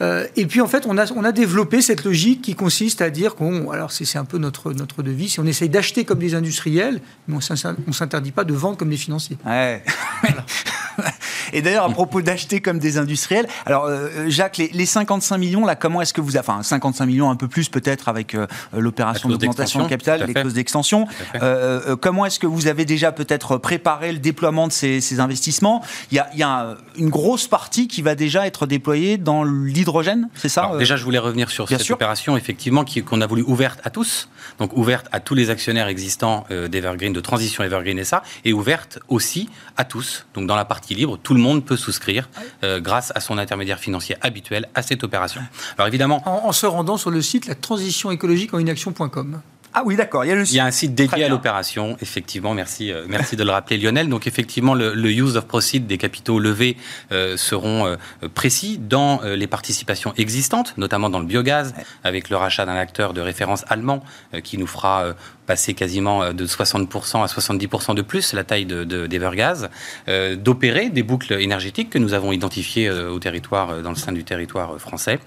Euh, 0.00 0.26
et 0.36 0.46
puis 0.46 0.60
en 0.60 0.66
fait, 0.66 0.86
on 0.86 0.96
a, 0.98 1.10
on 1.12 1.24
a 1.24 1.32
développé 1.32 1.82
cette 1.82 2.04
logique 2.04 2.42
qui 2.42 2.54
consiste 2.54 3.02
à 3.02 3.10
dire 3.10 3.34
qu'on, 3.34 3.70
alors 3.70 3.92
c'est 3.92 4.18
un 4.18 4.24
peu 4.24 4.38
notre, 4.38 4.72
notre 4.72 5.02
devise, 5.02 5.38
on 5.38 5.46
essaye 5.46 5.68
d'acheter 5.68 6.04
comme 6.04 6.18
des 6.18 6.34
industriels, 6.34 7.00
mais 7.28 7.36
on 7.36 7.86
ne 7.86 7.92
s'interdit 7.92 8.32
pas 8.32 8.44
de 8.44 8.54
vendre 8.54 8.76
comme 8.76 8.90
des 8.90 8.96
financiers. 8.96 9.36
Ouais. 9.44 9.82
Et 11.52 11.62
d'ailleurs, 11.62 11.84
à 11.84 11.90
propos 11.90 12.22
d'acheter 12.22 12.60
comme 12.60 12.78
des 12.78 12.98
industriels, 12.98 13.46
alors 13.66 13.86
euh, 13.86 14.28
Jacques, 14.28 14.58
les, 14.58 14.86
55 14.86 15.38
millions, 15.38 15.64
là, 15.64 15.74
comment 15.74 16.00
est-ce 16.00 16.12
que 16.12 16.20
vous, 16.20 16.36
enfin 16.36 16.62
55 16.62 17.06
millions 17.06 17.30
un 17.30 17.36
peu 17.36 17.48
plus 17.48 17.68
peut-être 17.68 18.08
avec 18.08 18.34
euh, 18.34 18.46
l'opération 18.76 19.28
d'augmentation 19.28 19.82
de 19.82 19.88
capital, 19.88 20.24
les 20.26 20.34
clauses 20.34 20.54
d'extension, 20.54 21.06
euh, 21.42 21.96
comment 21.96 22.26
est-ce 22.26 22.38
que 22.38 22.46
vous 22.46 22.66
avez 22.66 22.84
déjà 22.84 23.12
peut-être 23.12 23.56
préparé 23.56 24.12
le 24.12 24.18
déploiement 24.18 24.68
de 24.68 24.72
ces, 24.72 25.20
investissements? 25.20 25.82
Il 26.12 26.22
y 26.34 26.42
a, 26.42 26.76
une 26.96 27.08
grosse 27.08 27.46
partie 27.46 27.88
qui 27.88 28.02
va 28.02 28.14
déjà 28.14 28.46
être 28.46 28.66
déployée 28.66 29.16
dans 29.18 29.44
l'hydrogène, 29.44 29.89
c'est 30.34 30.48
ça 30.48 30.72
Déjà, 30.78 30.96
je 30.96 31.04
voulais 31.04 31.18
revenir 31.18 31.50
sur 31.50 31.68
cette 31.68 31.90
opération, 31.90 32.36
effectivement, 32.36 32.84
qu'on 32.84 33.20
a 33.20 33.26
voulu 33.26 33.42
ouverte 33.42 33.80
à 33.84 33.90
tous, 33.90 34.28
donc 34.58 34.76
ouverte 34.76 35.06
à 35.12 35.20
tous 35.20 35.34
les 35.34 35.50
actionnaires 35.50 35.88
existants 35.88 36.46
d'Evergreen, 36.50 37.12
de 37.12 37.20
Transition 37.20 37.64
Evergreen 37.64 38.02
SA, 38.04 38.22
et 38.44 38.52
ouverte 38.52 38.98
aussi 39.08 39.48
à 39.76 39.84
tous. 39.84 40.26
Donc 40.34 40.46
dans 40.46 40.56
la 40.56 40.64
partie 40.64 40.94
libre, 40.94 41.18
tout 41.22 41.34
le 41.34 41.40
monde 41.40 41.64
peut 41.64 41.76
souscrire 41.76 42.28
euh, 42.64 42.80
grâce 42.80 43.12
à 43.14 43.20
son 43.20 43.38
intermédiaire 43.38 43.78
financier 43.78 44.16
habituel 44.20 44.68
à 44.74 44.82
cette 44.82 45.04
opération. 45.04 45.40
Alors 45.76 45.88
évidemment... 45.88 46.22
En, 46.26 46.52
se 46.52 46.66
rendant 46.66 46.96
sur 46.96 47.10
le 47.10 47.22
site 47.22 47.46
la 47.46 47.54
transition 47.54 48.10
écologique 48.10 48.52
en 48.54 48.58
inaction.com. 48.58 49.40
Ah 49.72 49.82
oui, 49.84 49.96
d'accord. 49.96 50.24
Il 50.24 50.28
y 50.28 50.32
a, 50.32 50.42
il 50.42 50.52
y 50.52 50.60
a 50.60 50.64
un 50.64 50.70
site 50.70 50.94
dédié 50.94 51.24
à 51.24 51.28
l'opération, 51.28 51.96
effectivement. 52.00 52.54
Merci, 52.54 52.92
euh, 52.92 53.04
merci 53.08 53.36
de 53.36 53.44
le 53.44 53.50
rappeler, 53.50 53.78
Lionel. 53.78 54.08
Donc, 54.08 54.26
effectivement, 54.26 54.74
le, 54.74 55.10
use 55.10 55.36
of 55.36 55.46
proceeds 55.46 55.80
des 55.80 55.98
capitaux 55.98 56.38
levés 56.38 56.76
euh, 57.12 57.36
seront 57.36 57.96
précis 58.34 58.78
dans 58.78 59.20
les 59.22 59.46
participations 59.46 60.12
existantes, 60.16 60.74
notamment 60.76 61.10
dans 61.10 61.18
le 61.18 61.26
biogaz, 61.26 61.74
avec 62.04 62.30
le 62.30 62.36
rachat 62.36 62.66
d'un 62.66 62.76
acteur 62.76 63.12
de 63.12 63.20
référence 63.20 63.64
allemand 63.68 64.02
qui 64.42 64.58
nous 64.58 64.66
fera 64.66 65.14
passer 65.50 65.74
quasiment 65.74 66.22
euh, 66.22 66.32
de 66.32 66.46
60% 66.46 67.24
à 67.24 67.26
70% 67.26 67.96
de 67.96 68.02
plus 68.02 68.34
la 68.34 68.44
taille 68.44 68.66
d'Evergaz, 68.66 69.62
de, 69.62 69.68
euh, 70.08 70.36
d'opérer 70.36 70.90
des 70.90 71.02
boucles 71.02 71.32
énergétiques 71.32 71.90
que 71.90 71.98
nous 71.98 72.14
avons 72.14 72.30
identifiées 72.30 72.86
euh, 72.88 73.10
au 73.10 73.18
territoire, 73.18 73.82
dans 73.82 73.90
le 73.90 73.96
sein 73.96 74.12
du 74.12 74.22
territoire 74.22 74.78
français, 74.78 75.18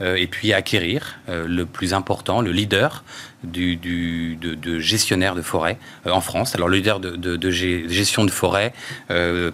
et 0.00 0.26
puis 0.26 0.52
acquérir 0.52 1.18
le 1.28 1.64
plus 1.64 1.92
important, 1.92 2.40
le 2.40 2.52
leader 2.52 3.04
du, 3.44 3.76
du 3.76 4.36
de, 4.36 4.78
gestionnaire 4.78 5.34
de 5.34 5.42
forêt 5.42 5.78
en 6.06 6.20
France. 6.20 6.54
Alors 6.54 6.68
le 6.68 6.76
leader 6.76 7.00
de, 7.00 7.50
gestion 7.50 8.24
de 8.24 8.30
forêt 8.30 8.72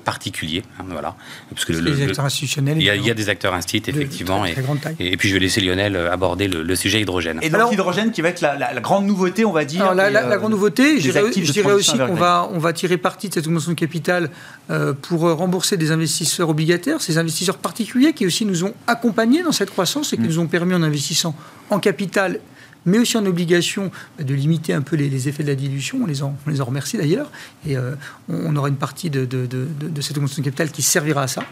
particulier, 0.05 0.63
hein, 0.79 0.85
voilà. 0.89 1.17
Parce 1.51 1.65
que 1.65 1.73
les 1.73 2.03
acteurs 2.03 2.25
institutionnels. 2.25 2.79
Il 2.79 2.85
y, 2.85 3.11
a, 3.11 3.15
des 3.15 3.29
acteurs 3.29 3.55
instituts 3.55 3.91
effectivement, 3.91 4.45
et, 4.47 4.55
et, 5.01 5.17
puis 5.17 5.29
je 5.29 5.35
vais 5.35 5.41
laisser 5.41 5.61
Lionel 5.61 5.97
aborder 5.97 6.49
le, 6.49 6.77
sujet 6.77 7.01
hydrogène. 7.01 7.39
Et 7.43 7.51
donc 7.51 7.71
l'hydrogène 7.71 8.13
qui 8.13 8.23
va 8.23 8.29
être 8.29 8.41
la, 8.41 8.81
grande 8.81 9.07
nouveauté, 9.07 9.45
on 9.45 9.53
va 9.53 9.65
dire 9.65 9.95
la, 10.13 10.37
grande 10.37 10.53
nouveauté, 10.53 11.01
je 11.01 11.11
dirais, 11.11 11.73
aussi 11.73 11.99
qu'on 11.99 12.15
va, 12.15 12.49
on 12.53 12.59
va 12.59 12.73
tirer 12.73 12.97
parti 12.97 13.29
de 13.29 13.35
cette 13.35 13.47
augmentation 13.47 13.73
de 13.73 13.79
capital 13.79 14.31
euh, 14.71 14.93
pour 14.93 15.27
euh, 15.27 15.35
rembourser 15.35 15.77
des 15.77 15.91
investisseurs 15.91 16.49
obligataires, 16.49 17.01
ces 17.01 17.19
investisseurs 17.19 17.59
particuliers 17.59 18.13
qui 18.13 18.27
aussi 18.27 18.45
nous 18.45 18.65
ont 18.65 18.75
accompagnés 18.87 19.43
dans 19.43 19.53
cette 19.53 19.71
croissance 19.71 20.13
et 20.13 20.17
qui 20.17 20.23
mm. 20.23 20.27
nous 20.27 20.39
ont 20.39 20.47
permis 20.47 20.75
en 20.75 20.83
investissant 20.83 21.35
en 21.71 21.79
capital 21.79 22.41
mais 22.85 22.99
aussi 22.99 23.17
en 23.17 23.25
obligation 23.27 23.93
bah, 24.19 24.25
de 24.25 24.35
limiter 24.35 24.73
un 24.73 24.83
peu 24.83 24.97
les, 24.97 25.29
effets 25.29 25.45
de 25.45 25.49
la 25.49 25.55
dilution. 25.55 26.01
On 26.03 26.07
les 26.07 26.25
en, 26.25 26.37
on 26.45 26.51
les 26.51 26.61
en 26.61 26.65
remercie 26.65 26.97
d'ailleurs. 26.97 27.31
Et 27.65 27.77
euh, 27.77 27.95
on, 28.29 28.57
aura 28.57 28.69
une 28.69 28.77
partie 28.77 29.09
de, 29.09 29.25
de, 29.25 29.47
de, 29.47 30.01
cette 30.01 30.17
augmentation 30.17 30.43
de 30.43 30.47
capital 30.47 30.73
qui 30.73 30.83
servira 30.83 31.23
à 31.23 31.29
ça. 31.29 31.45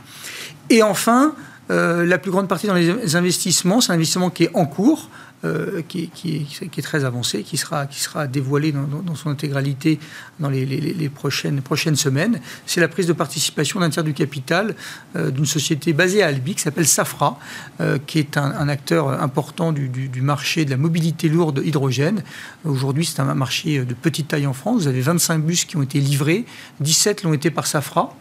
Et 0.70 0.82
enfin, 0.82 1.36
la 1.68 2.18
plus 2.18 2.32
grande 2.32 2.48
partie 2.48 2.66
dans 2.66 2.74
les 2.74 3.14
investissements, 3.14 3.80
c'est 3.80 3.92
un 3.92 3.94
investissement 3.94 4.30
qui 4.30 4.42
est 4.42 4.50
en 4.54 4.66
cours. 4.66 5.08
Euh, 5.42 5.80
qui, 5.88 6.10
est, 6.26 6.82
très 6.82 7.06
avancé, 7.06 7.42
qui 7.44 7.56
sera, 7.56 7.86
qui 7.86 7.98
sera 7.98 8.26
dévoilé 8.26 8.72
dans, 8.72 9.14
son 9.14 9.30
intégralité 9.30 9.98
dans 10.38 10.50
les, 10.50 11.08
prochaines, 11.08 11.62
prochaines 11.62 11.96
semaines. 11.96 12.40
C'est 12.66 12.82
la 12.82 12.88
prise 12.88 13.06
de 13.06 13.14
participation 13.14 13.80
d'un 13.80 13.88
tiers 13.88 14.04
du 14.04 14.12
capital 14.12 14.74
euh, 15.16 15.30
d'une 15.30 15.46
société 15.46 15.94
basée 15.94 16.22
à 16.22 16.26
Albi 16.26 16.56
qui 16.56 16.60
s'appelle 16.60 16.86
Safra, 16.86 17.38
euh, 17.80 17.96
qui 18.06 18.18
est 18.18 18.36
un, 18.36 18.68
acteur 18.68 19.08
important 19.08 19.72
du, 19.72 19.88
du, 19.88 20.20
marché 20.20 20.66
de 20.66 20.70
la 20.72 20.76
mobilité 20.76 21.30
lourde 21.30 21.62
hydrogène. 21.64 22.22
Aujourd'hui, 22.66 23.06
c'est 23.06 23.20
un 23.20 23.34
marché 23.34 23.82
de 23.82 23.94
petite 23.94 24.28
taille 24.28 24.46
en 24.46 24.52
France. 24.52 24.82
Vous 24.82 24.88
avez 24.88 25.00
25 25.00 25.38
bus 25.38 25.64
qui 25.64 25.78
ont 25.78 25.82
été 25.82 26.00
livrés, 26.00 26.44
17 26.80 27.22
l'ont 27.22 27.32
été 27.32 27.50
par 27.50 27.66
Safra. 27.66 28.14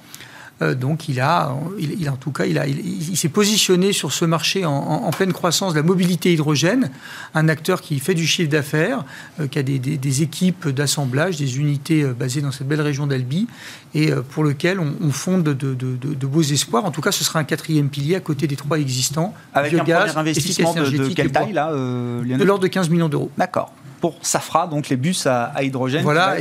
Euh, 0.61 0.75
donc 0.75 1.07
il 1.07 1.19
a, 1.21 1.53
il, 1.79 2.09
en 2.09 2.17
tout 2.17 2.31
cas, 2.31 2.45
il, 2.45 2.57
a, 2.57 2.67
il, 2.67 3.15
s'est 3.15 3.29
positionné 3.29 3.93
sur 3.93 4.11
ce 4.11 4.25
marché 4.25 4.65
en, 4.65 5.09
pleine 5.11 5.33
croissance 5.33 5.73
de 5.73 5.79
la 5.79 5.83
mobilité 5.83 6.33
hydrogène, 6.33 6.91
un 7.33 7.47
acteur 7.47 7.81
qui 7.81 7.99
fait 7.99 8.13
du 8.13 8.27
chiffre 8.27 8.49
d'affaires, 8.49 9.05
euh, 9.39 9.47
qui 9.47 9.59
a 9.59 9.63
des, 9.63 10.21
équipes 10.21 10.67
d'assemblage, 10.69 11.37
des 11.37 11.59
unités 11.59 12.03
euh, 12.03 12.13
basées 12.13 12.41
dans 12.41 12.51
cette 12.51 12.67
belle 12.67 12.81
région 12.81 13.07
d'Albi, 13.07 13.47
et 13.95 14.11
pour 14.31 14.43
lequel 14.43 14.79
on, 14.79 15.11
fonde 15.11 15.43
de, 15.43 16.27
beaux 16.27 16.41
espoirs. 16.41 16.85
En 16.85 16.91
tout 16.91 17.01
cas, 17.01 17.11
ce 17.11 17.23
sera 17.23 17.39
un 17.39 17.43
quatrième 17.43 17.89
pilier 17.89 18.15
à 18.15 18.19
côté 18.19 18.45
des 18.45 18.55
trois 18.55 18.77
existants. 18.79 19.33
Avec 19.53 19.73
un 19.73 19.79
premier 19.79 20.17
investissement 20.17 20.73
de, 20.73 20.89
de 20.89 21.07
quelle 21.07 21.31
taille 21.31 21.53
là 21.53 21.71
De 21.71 22.43
l'ordre 22.43 22.63
de 22.63 22.67
15 22.67 22.89
millions 22.89 23.09
d'euros. 23.09 23.31
D'accord 23.37 23.73
pour 23.99 24.15
Safra, 24.21 24.67
donc 24.67 24.89
les 24.89 24.95
bus 24.95 25.27
à, 25.27 25.53
hydrogène. 25.61 26.03
Voilà. 26.03 26.37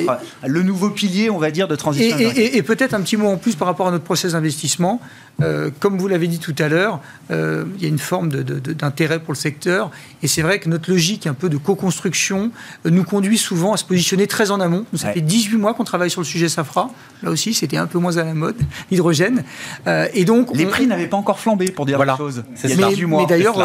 le 0.46 0.62
nouveau 0.62 0.90
pilier, 0.90 1.30
on 1.30 1.38
va 1.38 1.50
dire, 1.50 1.68
de 1.68 1.76
transition. 1.76 2.16
Et, 2.18 2.62
peut-être 2.62 2.94
un 2.94 3.00
petit 3.00 3.16
mot 3.16 3.28
en 3.28 3.36
plus 3.36 3.56
par 3.56 3.66
rapport 3.66 3.88
à 3.88 3.90
notre 3.90 4.04
process 4.04 4.32
d'investissement. 4.32 5.00
Euh, 5.40 5.70
comme 5.78 5.98
vous 5.98 6.08
l'avez 6.08 6.26
dit 6.26 6.40
tout 6.40 6.54
à 6.58 6.68
l'heure, 6.68 7.00
euh, 7.30 7.64
il 7.76 7.82
y 7.82 7.86
a 7.86 7.88
une 7.88 8.00
forme 8.00 8.28
d'intérêt 8.28 9.20
pour 9.20 9.32
le 9.32 9.38
secteur. 9.38 9.90
Et 10.22 10.28
c'est 10.28 10.42
vrai 10.42 10.58
que 10.58 10.68
notre 10.68 10.90
logique 10.90 11.26
un 11.28 11.34
peu 11.34 11.48
de 11.48 11.56
co-construction 11.56 12.50
euh, 12.84 12.90
nous 12.90 13.04
conduit 13.04 13.38
souvent 13.38 13.72
à 13.72 13.76
se 13.76 13.84
positionner 13.84 14.26
très 14.26 14.50
en 14.50 14.60
amont. 14.60 14.84
ça 14.94 15.12
fait 15.12 15.20
18 15.20 15.56
mois 15.56 15.74
qu'on 15.74 15.84
travaille 15.84 16.10
sur 16.10 16.20
le 16.20 16.26
sujet 16.26 16.48
Safra. 16.48 16.90
Là 17.22 17.30
aussi, 17.30 17.54
c'était 17.54 17.76
un 17.76 17.86
peu 17.86 17.98
moins 17.98 18.16
à 18.16 18.24
la 18.24 18.34
mode, 18.34 18.56
l'hydrogène. 18.90 19.44
et 20.12 20.24
donc, 20.24 20.48
les 20.54 20.66
prix 20.66 20.86
n'avaient 20.86 21.06
pas 21.06 21.16
encore 21.16 21.38
flambé, 21.38 21.70
pour 21.70 21.86
dire 21.86 21.96
voilà. 21.96 22.12
la 22.12 22.18
chose. 22.18 22.42
Mais, 22.64 22.74
mais 23.06 23.26
d'ailleurs, 23.26 23.58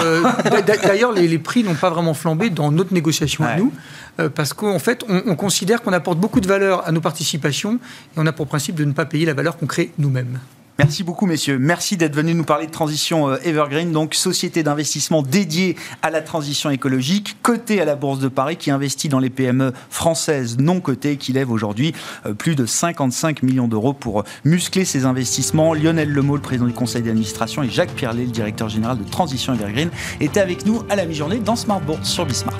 d'ailleurs, 0.83 1.11
les, 1.11 1.27
les, 1.27 1.39
prix 1.39 1.63
n'ont 1.63 1.73
pas 1.73 1.89
vraiment 1.89 2.13
flambé 2.13 2.49
dans 2.49 2.71
notre 2.71 2.93
négociation 2.93 3.43
à 3.43 3.57
nous. 3.57 3.73
Euh, 4.19 4.29
parce 4.29 4.53
qu'en 4.53 4.79
fait, 4.79 5.03
on, 5.09 5.35
considère 5.35 5.81
qu'on 5.81 5.93
apporte 5.93 6.19
beaucoup 6.19 6.41
de 6.41 6.47
valeur 6.47 6.87
à 6.87 6.91
nos 6.91 7.01
participations 7.01 7.75
et 7.75 8.17
on 8.17 8.25
a 8.25 8.31
pour 8.31 8.47
principe 8.47 8.75
de 8.75 8.85
ne 8.85 8.93
pas 8.93 9.05
payer 9.05 9.25
la 9.25 9.33
valeur 9.33 9.57
qu'on 9.57 9.67
crée 9.67 9.91
nous-mêmes. 9.97 10.39
Merci 10.79 11.03
beaucoup, 11.03 11.27
messieurs. 11.27 11.59
Merci 11.59 11.97
d'être 11.97 12.15
venus 12.15 12.35
nous 12.35 12.43
parler 12.43 12.65
de 12.65 12.71
transition 12.71 13.29
euh, 13.29 13.37
Evergreen, 13.43 13.91
donc 13.91 14.15
société 14.15 14.63
d'investissement 14.63 15.21
dédiée 15.21 15.75
à 16.01 16.09
la 16.09 16.21
transition 16.21 16.71
écologique, 16.71 17.37
cotée 17.43 17.79
à 17.79 17.85
la 17.85 17.95
Bourse 17.95 18.17
de 18.17 18.27
Paris, 18.27 18.57
qui 18.57 18.71
investit 18.71 19.07
dans 19.07 19.19
les 19.19 19.29
PME 19.29 19.71
françaises 19.91 20.57
non 20.57 20.81
cotées, 20.81 21.17
qui 21.17 21.31
lève 21.31 21.51
aujourd'hui 21.51 21.93
euh, 22.25 22.33
plus 22.33 22.55
de 22.55 22.65
55 22.65 23.43
millions 23.43 23.67
d'euros 23.67 23.93
pour 23.93 24.23
muscler 24.45 24.83
ses 24.83 25.05
investissements. 25.05 25.75
Lionel 25.75 26.09
Lemot, 26.09 26.37
le 26.37 26.41
président 26.41 26.65
du 26.65 26.73
conseil 26.73 27.03
d'administration, 27.03 27.61
et 27.61 27.69
Jacques 27.69 27.93
Pierlet, 27.93 28.25
le 28.25 28.31
directeur 28.31 28.67
général 28.67 28.97
de 28.97 29.03
Transition 29.03 29.53
Evergreen, 29.53 29.91
étaient 30.21 30.39
avec 30.39 30.65
nous 30.65 30.81
à 30.89 30.95
la 30.95 31.05
mi-journée 31.05 31.37
dans 31.37 31.55
Smart 31.55 31.81
Bourse 31.81 32.09
sur 32.09 32.25
Bismart. 32.25 32.57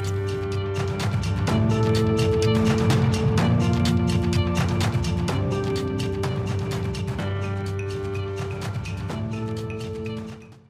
Thank 1.53 1.97
you. 1.97 2.02